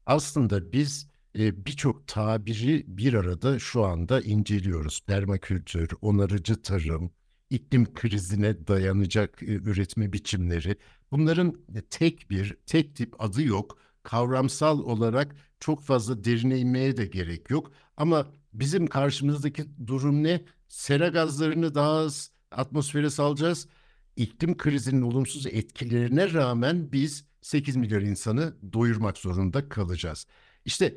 Aslında 0.07 0.73
biz 0.73 1.09
e, 1.39 1.67
birçok 1.67 2.07
tabiri 2.07 2.85
bir 2.87 3.15
arada 3.15 3.59
şu 3.59 3.85
anda 3.85 4.21
inceliyoruz. 4.21 5.01
Permakültür, 5.07 5.91
onarıcı 6.01 6.63
tarım, 6.63 7.11
iklim 7.51 7.95
krizine 7.95 8.67
dayanacak 8.67 9.43
e, 9.43 9.47
üretme 9.47 10.13
biçimleri. 10.13 10.77
Bunların 11.11 11.55
tek 11.91 12.31
bir, 12.31 12.57
tek 12.67 12.97
tip 12.97 13.23
adı 13.23 13.43
yok. 13.43 13.79
Kavramsal 14.03 14.79
olarak 14.79 15.37
çok 15.61 15.83
fazla 15.83 16.25
derine 16.25 16.59
inmeye 16.59 16.97
de 16.97 17.07
gerek 17.07 17.51
yok. 17.51 17.73
Ama 17.97 18.27
bizim 18.53 18.87
karşımızdaki 18.87 19.65
durum 19.87 20.23
ne? 20.23 20.45
Sera 20.69 21.09
gazlarını 21.09 21.75
daha 21.75 21.91
az 21.91 22.31
atmosfere 22.51 23.11
salacağız. 23.11 23.69
İklim 24.17 24.57
krizinin 24.57 25.03
olumsuz 25.03 25.47
etkilerine 25.47 26.33
rağmen 26.33 26.93
biz 26.93 27.25
8 27.43 27.77
milyar 27.77 28.01
insanı 28.03 28.55
doyurmak 28.73 29.19
zorunda 29.19 29.69
kalacağız. 29.69 30.27
İşte 30.65 30.95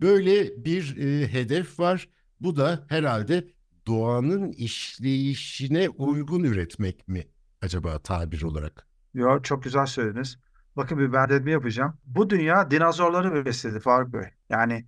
böyle 0.00 0.64
bir 0.64 0.96
e, 0.96 1.32
hedef 1.32 1.80
var. 1.80 2.08
Bu 2.40 2.56
da 2.56 2.86
herhalde 2.88 3.48
doğanın 3.86 4.52
işleyişine 4.52 5.88
uygun 5.88 6.44
üretmek 6.44 7.08
mi 7.08 7.26
acaba 7.62 7.98
tabir 7.98 8.42
olarak? 8.42 8.86
Yo, 9.14 9.42
çok 9.42 9.62
güzel 9.62 9.86
söylediniz. 9.86 10.38
Bakın 10.76 10.98
bir 10.98 11.12
benzetme 11.12 11.50
yapacağım. 11.50 11.98
Bu 12.04 12.30
dünya 12.30 12.70
dinozorları 12.70 13.44
besledi 13.44 13.80
Faruk 13.80 14.12
Bey. 14.12 14.30
Yani 14.50 14.86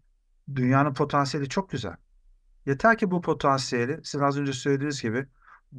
dünyanın 0.54 0.94
potansiyeli 0.94 1.48
çok 1.48 1.70
güzel. 1.70 1.96
Yeter 2.66 2.98
ki 2.98 3.10
bu 3.10 3.20
potansiyeli 3.22 4.00
sizin 4.04 4.24
az 4.24 4.38
önce 4.38 4.52
söylediğiniz 4.52 5.02
gibi 5.02 5.26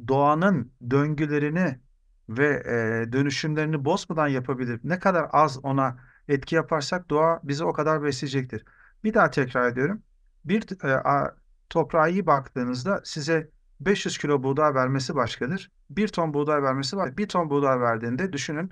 doğanın 0.08 0.72
döngülerini 0.90 1.80
ve 2.28 2.48
e, 2.48 3.12
dönüşümlerini 3.12 3.84
bozmadan 3.84 4.28
yapabilir. 4.28 4.80
Ne 4.84 4.98
kadar 4.98 5.26
az 5.32 5.58
ona 5.64 5.98
etki 6.28 6.54
yaparsak 6.54 7.10
doğa 7.10 7.40
bizi 7.42 7.64
o 7.64 7.72
kadar 7.72 8.02
besleyecektir. 8.02 8.64
Bir 9.04 9.14
daha 9.14 9.30
tekrar 9.30 9.72
ediyorum. 9.72 10.02
Bir 10.44 10.84
e, 10.84 10.94
a, 10.94 11.36
toprağa 11.70 12.08
iyi 12.08 12.26
baktığınızda 12.26 13.00
size 13.04 13.50
500 13.80 14.18
kilo 14.18 14.42
buğday 14.42 14.74
vermesi 14.74 15.14
başkadır. 15.14 15.70
1 15.90 16.08
ton 16.08 16.34
buğday 16.34 16.62
vermesi 16.62 16.96
var. 16.96 17.16
1 17.16 17.28
ton 17.28 17.50
buğday 17.50 17.80
verdiğinde 17.80 18.32
düşünün 18.32 18.70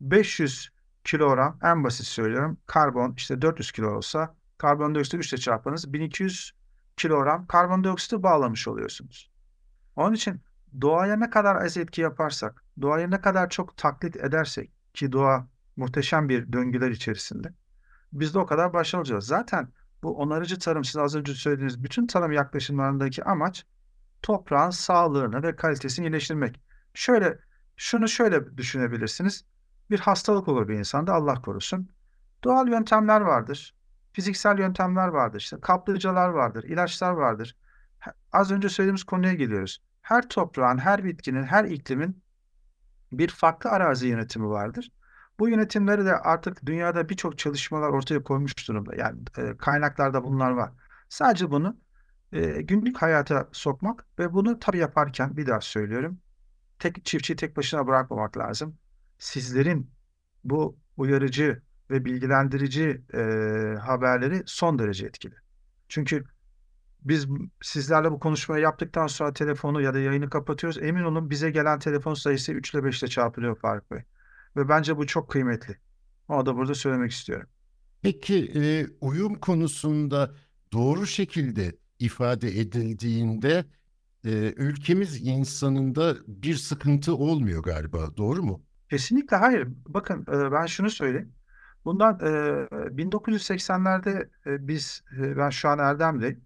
500 0.00 0.75
kilogram 1.06 1.58
en 1.62 1.84
basit 1.84 2.06
söylüyorum 2.06 2.58
karbon 2.66 3.14
işte 3.16 3.42
400 3.42 3.72
kilo 3.72 3.90
olsa 3.90 4.34
karbondioksiti 4.58 5.16
3 5.16 5.32
ile 5.32 5.40
çarpmanız 5.40 5.92
1200 5.92 6.52
kilogram 6.96 7.46
karbondioksiti 7.46 8.22
bağlamış 8.22 8.68
oluyorsunuz. 8.68 9.30
Onun 9.96 10.14
için 10.14 10.40
doğaya 10.80 11.16
ne 11.16 11.30
kadar 11.30 11.56
az 11.56 11.76
etki 11.76 12.00
yaparsak, 12.00 12.64
doğaya 12.82 13.08
ne 13.08 13.20
kadar 13.20 13.50
çok 13.50 13.76
taklit 13.76 14.16
edersek 14.16 14.70
ki 14.94 15.12
doğa 15.12 15.48
muhteşem 15.76 16.28
bir 16.28 16.52
döngüler 16.52 16.90
içerisinde 16.90 17.52
biz 18.12 18.34
de 18.34 18.38
o 18.38 18.46
kadar 18.46 18.72
başarılı 18.72 19.00
olacağız. 19.00 19.26
Zaten 19.26 19.68
bu 20.02 20.16
onarıcı 20.16 20.58
tarım, 20.58 20.84
siz 20.84 20.96
az 20.96 21.16
önce 21.16 21.34
söylediğiniz 21.34 21.84
bütün 21.84 22.06
tarım 22.06 22.32
yaklaşımlarındaki 22.32 23.24
amaç 23.24 23.66
toprağın 24.22 24.70
sağlığını 24.70 25.42
ve 25.42 25.56
kalitesini 25.56 26.06
iyileştirmek. 26.06 26.60
Şöyle, 26.94 27.38
şunu 27.76 28.08
şöyle 28.08 28.56
düşünebilirsiniz. 28.56 29.44
Bir 29.90 30.00
hastalık 30.00 30.48
olur 30.48 30.68
bir 30.68 30.74
insanda 30.74 31.14
Allah 31.14 31.42
korusun. 31.42 31.88
Doğal 32.44 32.68
yöntemler 32.68 33.20
vardır. 33.20 33.74
Fiziksel 34.12 34.58
yöntemler 34.58 35.08
vardır. 35.08 35.40
İşte 35.40 35.60
kaplıcalar 35.60 36.28
vardır, 36.28 36.64
ilaçlar 36.64 37.12
vardır. 37.12 37.56
Az 38.32 38.50
önce 38.50 38.68
söylediğimiz 38.68 39.04
konuya 39.04 39.34
geliyoruz. 39.34 39.82
Her 40.02 40.28
toprağın, 40.28 40.78
her 40.78 41.04
bitkinin, 41.04 41.42
her 41.42 41.64
iklimin 41.64 42.22
bir 43.12 43.28
farklı 43.28 43.70
arazi 43.70 44.06
yönetimi 44.06 44.48
vardır. 44.48 44.92
Bu 45.38 45.48
yönetimleri 45.48 46.04
de 46.04 46.16
artık 46.16 46.66
dünyada 46.66 47.08
birçok 47.08 47.38
çalışmalar 47.38 47.88
ortaya 47.88 48.22
koymuş 48.22 48.68
durumda. 48.68 48.96
Yani 48.96 49.18
e, 49.38 49.56
kaynaklarda 49.56 50.24
bunlar 50.24 50.50
var. 50.50 50.72
Sadece 51.08 51.50
bunu 51.50 51.76
e, 52.32 52.62
günlük 52.62 53.02
hayata 53.02 53.48
sokmak 53.52 54.06
ve 54.18 54.32
bunu 54.32 54.58
tabii 54.58 54.78
yaparken 54.78 55.36
bir 55.36 55.46
daha 55.46 55.60
söylüyorum. 55.60 56.18
Tek 56.78 57.04
çiftçiyi 57.04 57.36
tek 57.36 57.56
başına 57.56 57.86
bırakmamak 57.86 58.38
lazım. 58.38 58.78
Sizlerin 59.18 59.90
bu 60.44 60.78
uyarıcı 60.96 61.62
ve 61.90 62.04
bilgilendirici 62.04 63.02
e, 63.14 63.18
haberleri 63.80 64.42
son 64.46 64.78
derece 64.78 65.06
etkili. 65.06 65.34
Çünkü 65.88 66.24
biz 67.04 67.26
sizlerle 67.62 68.10
bu 68.10 68.20
konuşmayı 68.20 68.62
yaptıktan 68.62 69.06
sonra 69.06 69.32
telefonu 69.32 69.82
ya 69.82 69.94
da 69.94 69.98
yayını 69.98 70.30
kapatıyoruz. 70.30 70.78
Emin 70.82 71.02
olun 71.02 71.30
bize 71.30 71.50
gelen 71.50 71.78
telefon 71.78 72.14
sayısı 72.14 72.52
3 72.52 72.74
ile 72.74 72.84
5 72.84 73.02
ile 73.02 73.10
çarpılıyor 73.10 73.58
Faruk 73.58 73.90
Bey. 73.90 74.00
Ve 74.56 74.68
bence 74.68 74.96
bu 74.96 75.06
çok 75.06 75.30
kıymetli. 75.30 75.78
Onu 76.28 76.46
da 76.46 76.56
burada 76.56 76.74
söylemek 76.74 77.12
istiyorum. 77.12 77.48
Peki 78.02 78.52
e, 78.54 78.86
uyum 79.00 79.34
konusunda 79.34 80.34
doğru 80.72 81.06
şekilde 81.06 81.76
ifade 81.98 82.60
edildiğinde 82.60 83.64
e, 84.24 84.30
ülkemiz 84.56 85.26
insanında 85.26 86.16
bir 86.26 86.54
sıkıntı 86.54 87.16
olmuyor 87.16 87.62
galiba. 87.62 88.16
Doğru 88.16 88.42
mu? 88.42 88.65
Kesinlikle 88.90 89.36
hayır. 89.36 89.68
Bakın 89.86 90.26
e, 90.32 90.52
ben 90.52 90.66
şunu 90.66 90.90
söyleyeyim. 90.90 91.32
Bundan 91.84 92.18
e, 92.20 92.26
1980'lerde 92.96 94.28
e, 94.46 94.68
biz, 94.68 95.04
e, 95.18 95.36
ben 95.36 95.50
şu 95.50 95.68
an 95.68 95.78
Erdem'deyim. 95.78 96.44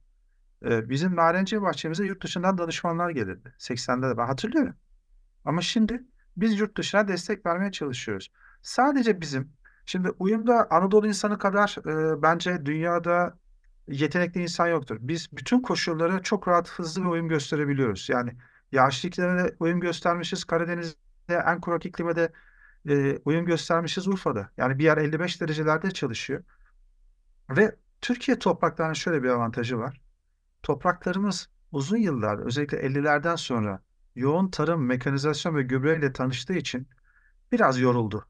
E, 0.64 0.88
bizim 0.90 1.16
narenciye 1.16 1.62
bahçemize 1.62 2.05
yurt 2.05 2.22
dışından 2.22 2.59
danışmanlar 2.59 3.11
gelirdi. 3.11 3.55
80'de 3.59 4.09
de 4.09 4.16
ben 4.16 4.26
hatırlıyorum. 4.26 4.74
Ama 5.44 5.61
şimdi 5.61 6.05
biz 6.37 6.61
yurt 6.61 6.76
dışına 6.79 7.09
destek 7.09 7.46
vermeye 7.46 7.72
çalışıyoruz. 7.72 8.33
Sadece 8.62 9.20
bizim, 9.20 9.53
şimdi 9.87 10.11
uyumda 10.18 10.70
Anadolu 10.70 11.07
insanı 11.07 11.38
kadar 11.38 11.76
e, 11.87 12.22
bence 12.22 12.66
dünyada 12.66 13.38
yetenekli 13.88 14.42
insan 14.42 14.66
yoktur. 14.68 14.96
Biz 15.00 15.29
bütün 15.33 15.61
koşullara 15.61 16.22
çok 16.22 16.48
rahat, 16.48 16.70
hızlı 16.70 17.05
ve 17.05 17.09
uyum 17.09 17.29
gösterebiliyoruz. 17.29 18.09
Yani 18.09 18.37
yağışlı 18.72 19.09
iklimde 19.09 19.57
uyum 19.61 19.81
göstermişiz. 19.81 20.44
Karadeniz'de 20.44 21.10
en 21.35 21.61
kurak 21.61 21.87
iklime 21.87 22.16
de 22.16 22.33
e, 22.88 23.19
uyum 23.25 23.47
göstermişiz 23.47 24.09
Urfa'da. 24.09 24.51
Yani 24.57 24.79
bir 24.79 24.85
yer 24.85 24.97
55 24.97 25.40
derecelerde 25.40 25.90
çalışıyor. 25.90 26.45
Ve 27.51 27.77
Türkiye 28.01 28.38
topraklarının 28.38 28.95
şöyle 28.95 29.23
bir 29.23 29.29
avantajı 29.29 29.79
var. 29.79 30.01
Topraklarımız 30.62 31.49
uzun 31.73 31.97
yıllar, 31.97 32.38
özellikle 32.38 32.79
50'lerden 32.79 33.37
sonra 33.37 33.83
yoğun 34.14 34.51
tarım, 34.51 34.87
mekanizasyon 34.87 35.57
ve 35.57 35.62
gübreyle 35.62 36.12
tanıştığı 36.12 36.55
için 36.55 36.88
biraz 37.53 37.81
yoruldu. 37.81 38.27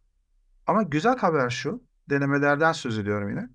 Ama 0.67 0.83
güzel 0.83 1.19
haber 1.19 1.51
şu, 1.51 1.83
denemelerden 2.11 2.73
söz 2.73 2.99
ediyorum 2.99 3.31
yine. 3.31 3.49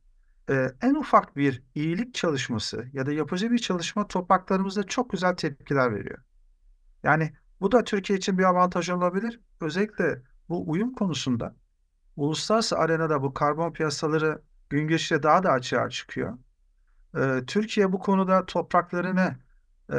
Ee, 0.50 0.72
en 0.82 0.96
ufak 0.96 1.38
bir 1.38 1.64
iyilik 1.76 2.14
çalışması 2.14 2.90
ya 2.94 3.06
da 3.06 3.12
yapıcı 3.12 3.52
bir 3.52 3.58
çalışma 3.58 4.08
topraklarımızda 4.08 4.84
çok 4.84 5.10
güzel 5.10 5.36
tepkiler 5.36 5.96
veriyor. 5.96 6.20
Yani 7.04 7.34
bu 7.62 7.72
da 7.72 7.84
Türkiye 7.84 8.20
için 8.20 8.38
bir 8.38 8.44
avantaj 8.44 8.90
olabilir. 8.90 9.40
Özellikle 9.62 10.22
bu 10.50 10.72
uyum 10.72 10.94
konusunda 10.94 11.56
uluslararası 12.16 12.78
arenada 12.78 13.24
bu 13.24 13.34
karbon 13.34 13.74
piyasaları 13.74 14.42
gün 14.70 14.88
geçtikçe 14.88 15.24
daha 15.24 15.44
da 15.44 15.52
açığa 15.52 15.90
çıkıyor. 15.90 16.38
Ee, 17.18 17.42
Türkiye 17.48 17.92
bu 17.92 18.00
konuda 18.00 18.46
topraklarını 18.46 19.36
e, 19.94 19.98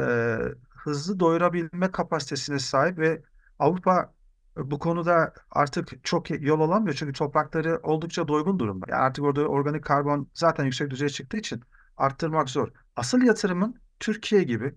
hızlı 0.69 1.19
doyurabilme 1.19 1.91
kapasitesine 1.91 2.59
sahip 2.59 2.97
ve 2.97 3.21
Avrupa 3.59 4.13
bu 4.57 4.79
konuda 4.79 5.33
artık 5.51 6.05
çok 6.05 6.41
yol 6.41 6.59
alamıyor 6.61 6.95
çünkü 6.95 7.13
toprakları 7.13 7.79
oldukça 7.83 8.27
doygun 8.27 8.59
durumda. 8.59 8.85
Yani 8.89 9.01
artık 9.01 9.25
orada 9.25 9.47
organik 9.47 9.83
karbon 9.83 10.29
zaten 10.33 10.65
yüksek 10.65 10.89
düzeye 10.89 11.09
çıktığı 11.09 11.37
için 11.37 11.63
arttırmak 11.97 12.49
zor. 12.49 12.69
Asıl 12.95 13.21
yatırımın 13.21 13.75
Türkiye 13.99 14.43
gibi 14.43 14.75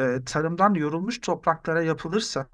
e, 0.00 0.24
tarımdan 0.24 0.74
yorulmuş 0.74 1.20
topraklara 1.20 1.82
yapılırsa 1.82 2.46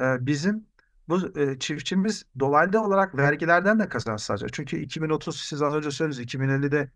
e, 0.00 0.26
bizim 0.26 0.66
bu 1.08 1.38
e, 1.38 1.58
çiftçimiz 1.58 2.24
dolaylı 2.38 2.82
olarak 2.82 3.16
vergilerden 3.16 3.78
de 3.78 3.88
kazanç 3.88 4.20
sağlayacak. 4.20 4.52
Çünkü 4.52 4.76
2030 4.76 5.40
siz 5.40 5.62
az 5.62 5.74
önce 5.74 5.90
söylediniz 5.90 6.34
2050'de 6.34 6.90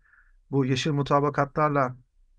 bu 0.51 0.65
yeşil 0.65 0.91
mutabakatlarla 0.91 1.95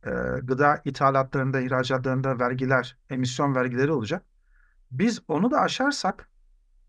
e, 0.07 0.11
gıda 0.43 0.83
ithalatlarında, 0.85 1.61
ihracatlarında 1.61 2.39
vergiler, 2.39 2.97
emisyon 3.11 3.55
vergileri 3.55 3.93
olacak. 3.93 4.25
Biz 4.91 5.23
onu 5.29 5.51
da 5.51 5.61
aşarsak 5.61 6.29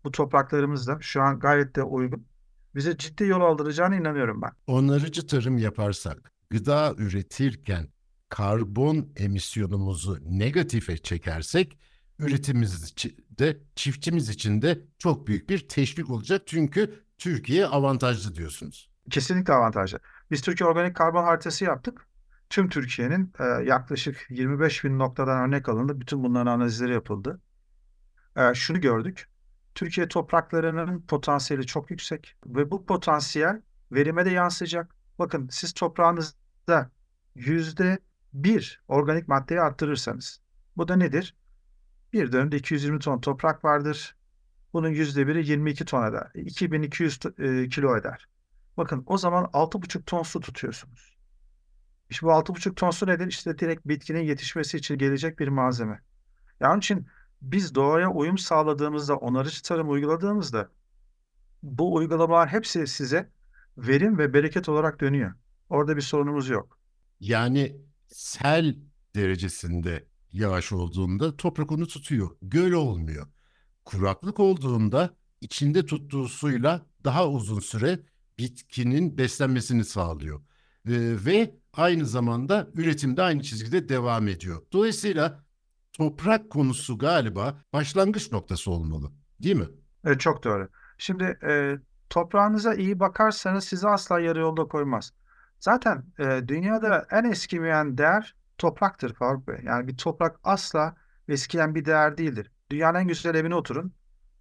bu 0.04 0.10
topraklarımızda 0.10 0.98
şu 1.00 1.22
an 1.22 1.38
gayet 1.38 1.76
de 1.76 1.82
uygun. 1.82 2.26
Bize 2.74 2.96
ciddi 2.96 3.24
yol 3.24 3.40
aldıracağına 3.40 3.96
inanıyorum 3.96 4.42
ben. 4.42 4.50
Onarıcı 4.66 5.26
tarım 5.26 5.58
yaparsak, 5.58 6.32
gıda 6.50 6.94
üretirken 6.98 7.88
karbon 8.34 9.12
emisyonumuzu 9.16 10.18
negatife 10.24 10.98
çekersek 10.98 11.78
üretimimiz 12.18 12.90
için 12.90 13.26
de 13.38 13.60
çiftçimiz 13.74 14.28
için 14.28 14.62
de 14.62 14.80
çok 14.98 15.26
büyük 15.26 15.50
bir 15.50 15.68
teşvik 15.68 16.10
olacak. 16.10 16.42
Çünkü 16.46 17.04
Türkiye 17.18 17.66
avantajlı 17.66 18.34
diyorsunuz. 18.34 18.90
Kesinlikle 19.10 19.52
avantajlı. 19.52 19.98
Biz 20.30 20.42
Türkiye 20.42 20.68
Organik 20.68 20.96
Karbon 20.96 21.24
Haritası 21.24 21.64
yaptık. 21.64 22.06
Tüm 22.50 22.68
Türkiye'nin 22.68 23.32
e, 23.40 23.44
yaklaşık 23.44 24.26
25 24.30 24.84
bin 24.84 24.98
noktadan 24.98 25.48
örnek 25.48 25.68
alındı. 25.68 26.00
Bütün 26.00 26.24
bunların 26.24 26.46
analizleri 26.46 26.92
yapıldı. 26.92 27.40
E, 28.36 28.54
şunu 28.54 28.80
gördük. 28.80 29.28
Türkiye 29.74 30.08
topraklarının 30.08 31.00
potansiyeli 31.00 31.66
çok 31.66 31.90
yüksek 31.90 32.36
ve 32.46 32.70
bu 32.70 32.86
potansiyel 32.86 33.62
verime 33.92 34.24
de 34.24 34.30
yansıyacak. 34.30 34.94
Bakın 35.18 35.48
siz 35.50 35.72
toprağınızda 35.72 36.90
yüzde 37.34 37.98
bir 38.34 38.82
organik 38.88 39.28
maddeyi 39.28 39.60
arttırırsanız 39.60 40.40
bu 40.76 40.88
da 40.88 40.96
nedir? 40.96 41.36
Bir 42.12 42.32
dönemde 42.32 42.56
220 42.56 42.98
ton 42.98 43.20
toprak 43.20 43.64
vardır. 43.64 44.16
Bunun 44.72 44.88
yüzde 44.88 45.26
biri 45.26 45.48
22 45.48 45.84
ton 45.84 46.10
eder. 46.10 46.30
2200 46.34 47.20
e, 47.38 47.68
kilo 47.68 47.96
eder. 47.96 48.28
Bakın 48.76 49.02
o 49.06 49.18
zaman 49.18 49.44
6,5 49.44 50.04
ton 50.04 50.22
su 50.22 50.40
tutuyorsunuz. 50.40 51.16
İşte 52.10 52.26
bu 52.26 52.30
6,5 52.30 52.74
ton 52.74 52.90
su 52.90 53.06
nedir? 53.06 53.26
İşte 53.26 53.58
direkt 53.58 53.86
bitkinin 53.86 54.22
yetişmesi 54.22 54.76
için 54.76 54.98
gelecek 54.98 55.38
bir 55.38 55.48
malzeme. 55.48 56.00
Yani 56.60 56.78
için 56.78 57.06
biz 57.42 57.74
doğaya 57.74 58.10
uyum 58.10 58.38
sağladığımızda, 58.38 59.16
onarıcı 59.16 59.62
tarım 59.62 59.90
uyguladığımızda 59.90 60.70
bu 61.62 61.94
uygulamalar 61.94 62.48
hepsi 62.48 62.86
size 62.86 63.30
verim 63.78 64.18
ve 64.18 64.34
bereket 64.34 64.68
olarak 64.68 65.00
dönüyor. 65.00 65.32
Orada 65.68 65.96
bir 65.96 66.02
sorunumuz 66.02 66.48
yok. 66.48 66.78
Yani 67.20 67.76
sel 68.14 68.76
derecesinde 69.14 70.04
yağış 70.32 70.72
olduğunda 70.72 71.36
toprak 71.36 71.72
onu 71.72 71.86
tutuyor. 71.86 72.30
Göl 72.42 72.72
olmuyor. 72.72 73.26
Kuraklık 73.84 74.40
olduğunda 74.40 75.14
içinde 75.40 75.86
tuttuğu 75.86 76.28
suyla 76.28 76.86
daha 77.04 77.28
uzun 77.28 77.60
süre 77.60 78.00
bitkinin 78.38 79.18
beslenmesini 79.18 79.84
sağlıyor. 79.84 80.40
Ee, 80.88 81.16
ve 81.26 81.54
aynı 81.72 82.06
zamanda 82.06 82.68
üretim 82.74 83.16
de 83.16 83.22
aynı 83.22 83.42
çizgide 83.42 83.88
devam 83.88 84.28
ediyor. 84.28 84.62
Dolayısıyla 84.72 85.44
toprak 85.92 86.50
konusu 86.50 86.98
galiba 86.98 87.62
başlangıç 87.72 88.32
noktası 88.32 88.70
olmalı. 88.70 89.12
Değil 89.42 89.56
mi? 89.56 89.68
Evet, 90.04 90.20
çok 90.20 90.44
doğru. 90.44 90.68
Şimdi 90.98 91.38
e, 91.48 91.78
toprağınıza 92.10 92.74
iyi 92.74 93.00
bakarsanız 93.00 93.64
sizi 93.64 93.88
asla 93.88 94.20
yarı 94.20 94.40
yolda 94.40 94.64
koymaz. 94.64 95.12
Zaten 95.64 96.04
e, 96.18 96.48
dünyada 96.48 97.06
en 97.10 97.24
eskimeyen 97.24 97.98
değer 97.98 98.34
topraktır 98.58 99.14
Faruk 99.14 99.48
Bey. 99.48 99.60
Yani 99.62 99.88
bir 99.88 99.96
toprak 99.96 100.40
asla 100.44 100.96
eskiyen 101.28 101.74
bir 101.74 101.84
değer 101.84 102.18
değildir. 102.18 102.50
Dünyanın 102.70 102.98
en 102.98 103.08
güzel 103.08 103.34
evine 103.34 103.54
oturun. 103.54 103.94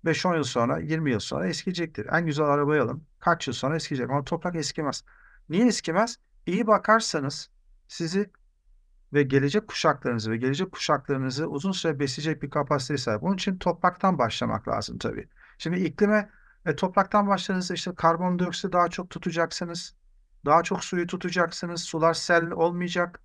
5-10 0.06 0.36
yıl 0.36 0.44
sonra, 0.44 0.80
20 0.80 1.12
yıl 1.12 1.20
sonra 1.20 1.48
eskiyecektir. 1.48 2.06
En 2.12 2.26
güzel 2.26 2.46
arabayı 2.46 2.84
alın. 2.84 3.04
Kaç 3.20 3.48
yıl 3.48 3.54
sonra 3.54 3.76
eskiyecek. 3.76 4.10
Ama 4.10 4.24
toprak 4.24 4.56
eskimez. 4.56 5.04
Niye 5.50 5.68
eskimez? 5.68 6.20
İyi 6.46 6.68
bakarsanız 6.68 7.50
sizi 7.88 8.32
ve 9.14 9.24
gelecek 9.24 9.68
kuşaklarınızı 9.68 10.32
ve 10.32 10.38
gelecek 10.38 10.72
kuşaklarınızı 10.72 11.48
uzun 11.48 11.72
süre 11.72 12.00
besleyecek 12.00 12.44
bir 12.44 12.50
kapasiteye 12.50 12.98
sahip. 12.98 13.24
Onun 13.24 13.36
için 13.36 13.58
topraktan 13.58 14.18
başlamak 14.18 14.68
lazım 14.68 14.98
tabii. 14.98 15.28
Şimdi 15.58 15.80
iklime 15.80 16.30
e, 16.66 16.76
topraktan 16.76 17.28
başladığınızda 17.28 17.74
işte 17.74 17.96
karbondioksiti 17.96 18.72
daha 18.72 18.88
çok 18.88 19.10
tutacaksınız. 19.10 19.96
Daha 20.46 20.64
çok 20.64 20.84
suyu 20.84 21.08
tutacaksınız. 21.08 21.82
Sular 21.82 22.14
sel 22.14 22.52
olmayacak. 22.52 23.22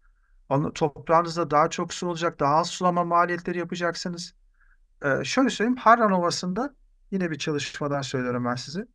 Toprağınızda 0.74 1.50
daha 1.50 1.70
çok 1.70 1.94
su 1.94 2.08
olacak. 2.08 2.40
Daha 2.40 2.54
az 2.54 2.70
sulama 2.70 3.04
maliyetleri 3.04 3.58
yapacaksınız. 3.58 4.34
Ee, 5.02 5.24
şöyle 5.24 5.50
söyleyeyim. 5.50 5.76
Harran 5.76 6.12
Ovası'nda 6.12 6.74
yine 7.10 7.30
bir 7.30 7.38
çalışmadan 7.38 8.02
söylüyorum 8.02 8.44
ben 8.44 8.54
size. 8.54 8.86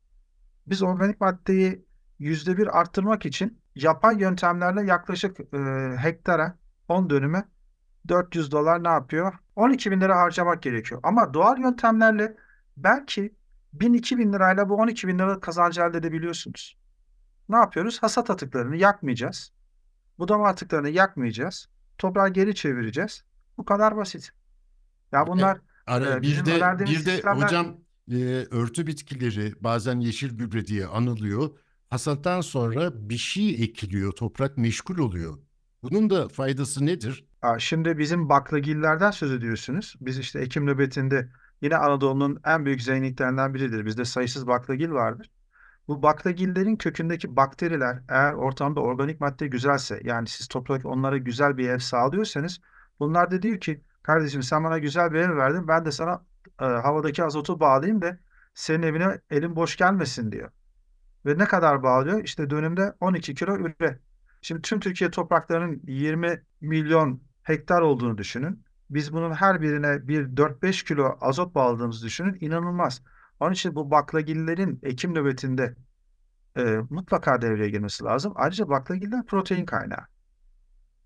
Biz 0.67 0.83
organik 0.83 1.21
maddeyi 1.21 1.85
yüzde 2.19 2.57
bir 2.57 2.79
arttırmak 2.79 3.25
için 3.25 3.59
yapay 3.75 4.19
yöntemlerle 4.19 4.83
yaklaşık 4.83 5.39
e, 5.39 5.57
hektara 5.97 6.57
10 6.87 7.09
dönüme 7.09 7.45
400 8.07 8.51
dolar 8.51 8.83
ne 8.83 8.87
yapıyor? 8.89 9.33
12 9.55 9.91
bin 9.91 10.01
lira 10.01 10.19
harcamak 10.19 10.63
gerekiyor. 10.63 11.01
Ama 11.03 11.33
doğal 11.33 11.57
yöntemlerle 11.57 12.37
belki 12.77 13.35
1000-2000 13.73 14.33
lirayla 14.33 14.69
bu 14.69 14.75
12 14.75 15.07
bin 15.07 15.19
lira 15.19 15.39
kazancı 15.39 15.81
elde 15.81 15.97
edebiliyorsunuz. 15.97 16.77
Ne 17.49 17.55
yapıyoruz? 17.55 18.03
Hasat 18.03 18.29
atıklarını 18.29 18.75
yakmayacağız. 18.75 19.51
Budama 20.19 20.47
atıklarını 20.47 20.89
yakmayacağız. 20.89 21.67
Toprağı 21.97 22.29
geri 22.29 22.55
çevireceğiz. 22.55 23.23
Bu 23.57 23.65
kadar 23.65 23.97
basit. 23.97 24.31
Ya 25.11 25.27
bunlar 25.27 25.57
Ara, 25.87 26.11
e, 26.11 26.21
bir 26.21 26.45
de 26.45 26.79
bir 26.79 27.05
de 27.05 27.11
sistemler 27.11 27.45
hocam 27.45 27.77
e, 28.11 28.15
örtü 28.51 28.87
bitkileri 28.87 29.53
bazen 29.59 29.99
yeşil 29.99 30.37
gübre 30.37 30.67
diye 30.67 30.85
anılıyor. 30.85 31.49
Hasattan 31.89 32.41
sonra 32.41 33.09
bir 33.09 33.17
şey 33.17 33.49
ekiliyor, 33.49 34.11
toprak 34.11 34.57
meşgul 34.57 34.97
oluyor. 34.97 35.37
Bunun 35.83 36.09
da 36.09 36.27
faydası 36.27 36.85
nedir? 36.85 37.25
Şimdi 37.59 37.97
bizim 37.97 38.29
baklagillerden 38.29 39.11
söz 39.11 39.31
ediyorsunuz. 39.31 39.95
Biz 40.01 40.19
işte 40.19 40.39
Ekim 40.39 40.65
nöbetinde 40.65 41.29
yine 41.61 41.77
Anadolu'nun 41.77 42.39
en 42.45 42.65
büyük 42.65 42.81
zenginliklerinden 42.81 43.53
biridir. 43.53 43.85
Bizde 43.85 44.05
sayısız 44.05 44.47
baklagil 44.47 44.91
vardır. 44.91 45.29
Bu 45.87 46.03
baklagillerin 46.03 46.75
kökündeki 46.75 47.35
bakteriler 47.35 47.99
eğer 48.09 48.33
ortamda 48.33 48.79
organik 48.81 49.21
madde 49.21 49.47
güzelse 49.47 49.99
yani 50.03 50.27
siz 50.27 50.47
toprak 50.47 50.85
onlara 50.85 51.17
güzel 51.17 51.57
bir 51.57 51.69
ev 51.69 51.79
sağlıyorsanız 51.79 52.61
bunlar 52.99 53.31
da 53.31 53.41
diyor 53.41 53.59
ki 53.59 53.81
kardeşim 54.03 54.43
sen 54.43 54.63
bana 54.63 54.77
güzel 54.77 55.13
bir 55.13 55.19
ev 55.19 55.37
verdin 55.37 55.67
ben 55.67 55.85
de 55.85 55.91
sana 55.91 56.25
e, 56.61 56.65
havadaki 56.65 57.23
azotu 57.23 57.59
bağlayayım 57.59 58.01
da 58.01 58.17
senin 58.53 58.83
evine 58.83 59.21
elin 59.29 59.55
boş 59.55 59.77
gelmesin 59.77 60.31
diyor. 60.31 60.49
Ve 61.25 61.37
ne 61.37 61.45
kadar 61.45 61.83
bağlıyor? 61.83 62.23
İşte 62.23 62.49
dönümde 62.49 62.93
12 62.99 63.35
kilo 63.35 63.57
üre. 63.57 63.99
Şimdi 64.41 64.61
tüm 64.61 64.79
Türkiye 64.79 65.11
topraklarının 65.11 65.81
20 65.83 66.43
milyon 66.61 67.21
hektar 67.43 67.81
olduğunu 67.81 68.17
düşünün. 68.17 68.63
Biz 68.89 69.13
bunun 69.13 69.31
her 69.31 69.61
birine 69.61 70.07
bir 70.07 70.25
4-5 70.25 70.85
kilo 70.85 71.17
azot 71.21 71.55
bağladığımızı 71.55 72.05
düşünün. 72.05 72.37
İnanılmaz. 72.41 73.01
Onun 73.43 73.53
için 73.53 73.75
bu 73.75 73.91
baklagillerin 73.91 74.79
ekim 74.83 75.15
nöbetinde 75.15 75.75
e, 76.57 76.61
mutlaka 76.89 77.41
devreye 77.41 77.69
girmesi 77.69 78.03
lazım. 78.03 78.33
Ayrıca 78.35 78.69
baklagiller 78.69 79.25
protein 79.25 79.65
kaynağı. 79.65 80.05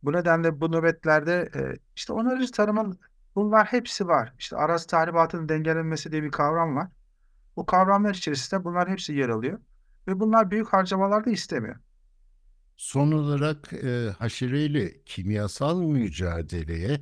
Bu 0.03 0.13
nedenle 0.13 0.61
bu 0.61 0.71
nöbetlerde 0.71 1.49
e, 1.55 1.59
işte 1.95 2.13
onarıcı 2.13 2.51
tarımın 2.51 2.99
bunlar 3.35 3.67
hepsi 3.67 4.07
var. 4.07 4.33
İşte 4.39 4.55
arazi 4.55 4.87
tahribatının 4.87 5.49
dengelenmesi 5.49 6.11
diye 6.11 6.23
bir 6.23 6.31
kavram 6.31 6.75
var. 6.75 6.87
Bu 7.55 7.65
kavramlar 7.65 8.13
içerisinde 8.13 8.63
bunlar 8.63 8.89
hepsi 8.89 9.13
yer 9.13 9.29
alıyor. 9.29 9.59
Ve 10.07 10.19
bunlar 10.19 10.51
büyük 10.51 10.67
harcamalar 10.67 11.25
da 11.25 11.29
istemiyor. 11.29 11.75
Son 12.75 13.11
olarak 13.11 13.73
e, 13.73 14.09
haşereyle 14.19 15.03
kimyasal 15.05 15.81
mücadeleye 15.81 17.01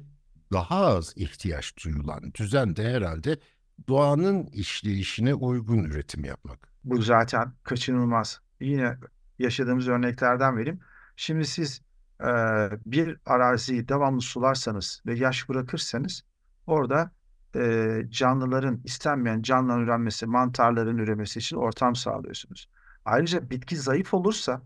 daha 0.54 0.86
az 0.86 1.13
ihtiyaç 1.15 1.86
duyulan 1.86 2.34
düzen 2.34 2.76
de 2.76 2.93
herhalde 2.93 3.39
doğanın 3.88 4.46
işleyişine 4.46 5.34
uygun 5.34 5.84
üretim 5.84 6.26
yapmak. 6.26 6.70
Bu 6.84 7.02
zaten 7.02 7.54
kaçınılmaz. 7.64 8.42
Yine 8.60 8.98
yaşadığımız 9.40 9.88
örneklerden 9.88 10.58
vereyim. 10.58 10.80
Şimdi 11.16 11.46
siz 11.46 11.82
e, 12.22 12.26
bir 12.86 13.18
araziyi 13.26 13.88
devamlı 13.88 14.22
sularsanız 14.22 15.02
ve 15.06 15.16
yaş 15.16 15.50
bırakırsanız 15.50 16.24
orada 16.68 17.12
e, 17.56 18.02
canlıların 18.10 18.82
istenmeyen 18.84 19.42
canlıların 19.42 19.84
üremesi, 19.84 20.26
mantarların 20.26 20.98
üremesi 20.98 21.40
için 21.40 21.56
ortam 21.58 21.96
sağlıyorsunuz. 21.96 22.70
Ayrıca 23.06 23.50
bitki 23.50 23.78
zayıf 23.78 24.14
olursa 24.14 24.62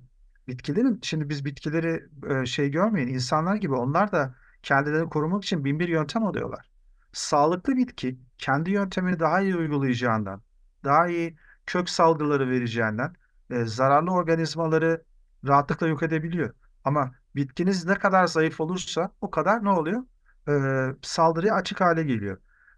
bitkilerin 0.47 0.99
şimdi 1.03 1.29
biz 1.29 1.45
bitkileri 1.45 2.03
e, 2.29 2.45
şey 2.45 2.71
görmeyin 2.71 3.07
insanlar 3.07 3.55
gibi 3.55 3.73
onlar 3.73 4.11
da 4.11 4.35
kendilerini 4.63 5.09
korumak 5.09 5.43
için 5.43 5.65
bin 5.65 5.79
bir 5.79 5.87
yöntem 5.87 6.23
alıyorlar. 6.25 6.68
Sağlıklı 7.13 7.77
bitki 7.77 8.19
kendi 8.37 8.71
yöntemini 8.71 9.19
daha 9.19 9.41
iyi 9.41 9.55
uygulayacağından, 9.55 10.41
daha 10.83 11.07
iyi 11.07 11.37
kök 11.65 11.89
salgıları 11.89 12.49
vereceğinden 12.49 13.15
e, 13.49 13.65
zararlı 13.65 14.11
organizmaları 14.11 15.03
rahatlıkla 15.47 15.87
yok 15.87 16.03
edebiliyor. 16.03 16.53
Ama 16.83 17.11
bitkiniz 17.35 17.85
ne 17.85 17.95
kadar 17.95 18.27
zayıf 18.27 18.59
olursa 18.61 19.11
o 19.21 19.31
kadar 19.31 19.63
ne 19.63 19.69
oluyor? 19.69 20.03
E, 20.49 20.53
saldırıya 21.01 21.55
açık 21.55 21.81
hale 21.81 22.03
geliyor. 22.03 22.37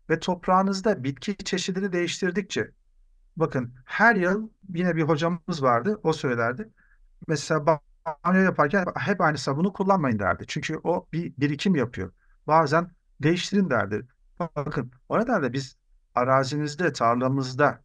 Ve 0.10 0.20
toprağınızda 0.20 1.04
bitki 1.04 1.38
çeşidini 1.38 1.94
değiştirdikçe 1.94 2.72
bakın 3.38 3.74
her 3.86 4.16
yıl 4.16 4.50
yine 4.74 4.96
bir 4.96 5.04
hocamız 5.04 5.64
vardı 5.64 6.00
o 6.04 6.14
söylerdi. 6.14 6.70
Mesela 7.28 7.66
banyo 7.66 8.42
yaparken 8.42 8.86
hep 9.00 9.22
aynı 9.22 9.38
sabunu 9.38 9.74
kullanmayın 9.74 10.20
derdi. 10.20 10.46
Çünkü 10.48 10.80
o 10.84 11.08
bir 11.14 11.34
birikim 11.38 11.76
yapıyor. 11.76 12.12
Bazen 12.48 12.92
değiştirin 13.24 13.70
derdi. 13.70 14.08
Bakın 14.40 14.92
o 15.10 15.20
nedenle 15.20 15.54
biz 15.54 15.78
arazimizde, 16.16 16.94
tarlamızda 16.94 17.82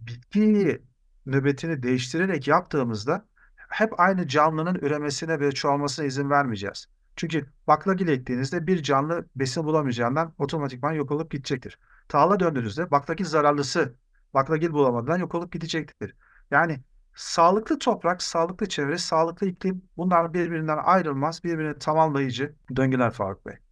bitki 0.00 0.82
nöbetini 1.26 1.82
değiştirerek 1.82 2.48
yaptığımızda 2.48 3.26
hep 3.56 4.00
aynı 4.00 4.28
canlının 4.28 4.74
üremesine 4.74 5.40
ve 5.40 5.52
çoğalmasına 5.52 6.06
izin 6.06 6.30
vermeyeceğiz. 6.30 6.86
Çünkü 7.16 7.46
baklagil 7.66 8.08
ektiğinizde 8.08 8.66
bir 8.66 8.82
canlı 8.82 9.26
besin 9.36 9.64
bulamayacağından 9.64 10.34
otomatikman 10.38 10.92
yok 10.92 11.10
olup 11.10 11.30
gidecektir. 11.30 11.78
Tahıla 12.08 12.40
döndüğünüzde 12.40 12.90
baklagil 12.90 13.24
zararlısı 13.24 13.94
baklagil 14.34 14.72
bulamadan 14.72 15.18
yok 15.18 15.34
olup 15.34 15.52
gidecektir. 15.52 16.14
Yani 16.50 16.80
sağlıklı 17.14 17.78
toprak, 17.78 18.22
sağlıklı 18.22 18.68
çevre, 18.68 18.98
sağlıklı 18.98 19.46
iklim 19.46 19.82
bunlar 19.96 20.34
birbirinden 20.34 20.78
ayrılmaz, 20.84 21.44
birbirini 21.44 21.78
tamamlayıcı 21.78 22.54
döngüler 22.76 23.10
Faruk 23.10 23.46
Bey. 23.46 23.65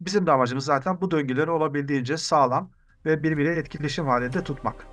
Bizim 0.00 0.26
de 0.26 0.32
amacımız 0.32 0.64
zaten 0.64 1.00
bu 1.00 1.10
döngüleri 1.10 1.50
olabildiğince 1.50 2.16
sağlam 2.16 2.70
ve 3.04 3.22
birbiriyle 3.22 3.56
etkileşim 3.56 4.06
halinde 4.06 4.44
tutmak. 4.44 4.86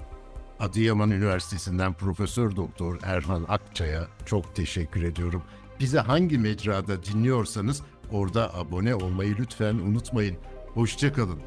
Adıyaman 0.60 1.12
Üniversitesi'nden 1.12 1.94
Profesör 1.94 2.56
Doktor 2.56 3.00
Erhan 3.04 3.46
Akçay'a 3.48 4.08
çok 4.26 4.56
teşekkür 4.56 5.04
ediyorum. 5.04 5.44
Bizi 5.80 6.00
hangi 6.00 6.38
mecrada 6.38 7.04
dinliyorsanız 7.04 7.82
orada 8.12 8.56
abone 8.56 8.96
olmayı 8.96 9.36
lütfen 9.40 9.76
unutmayın. 9.76 10.38
Hoşçakalın. 10.74 11.40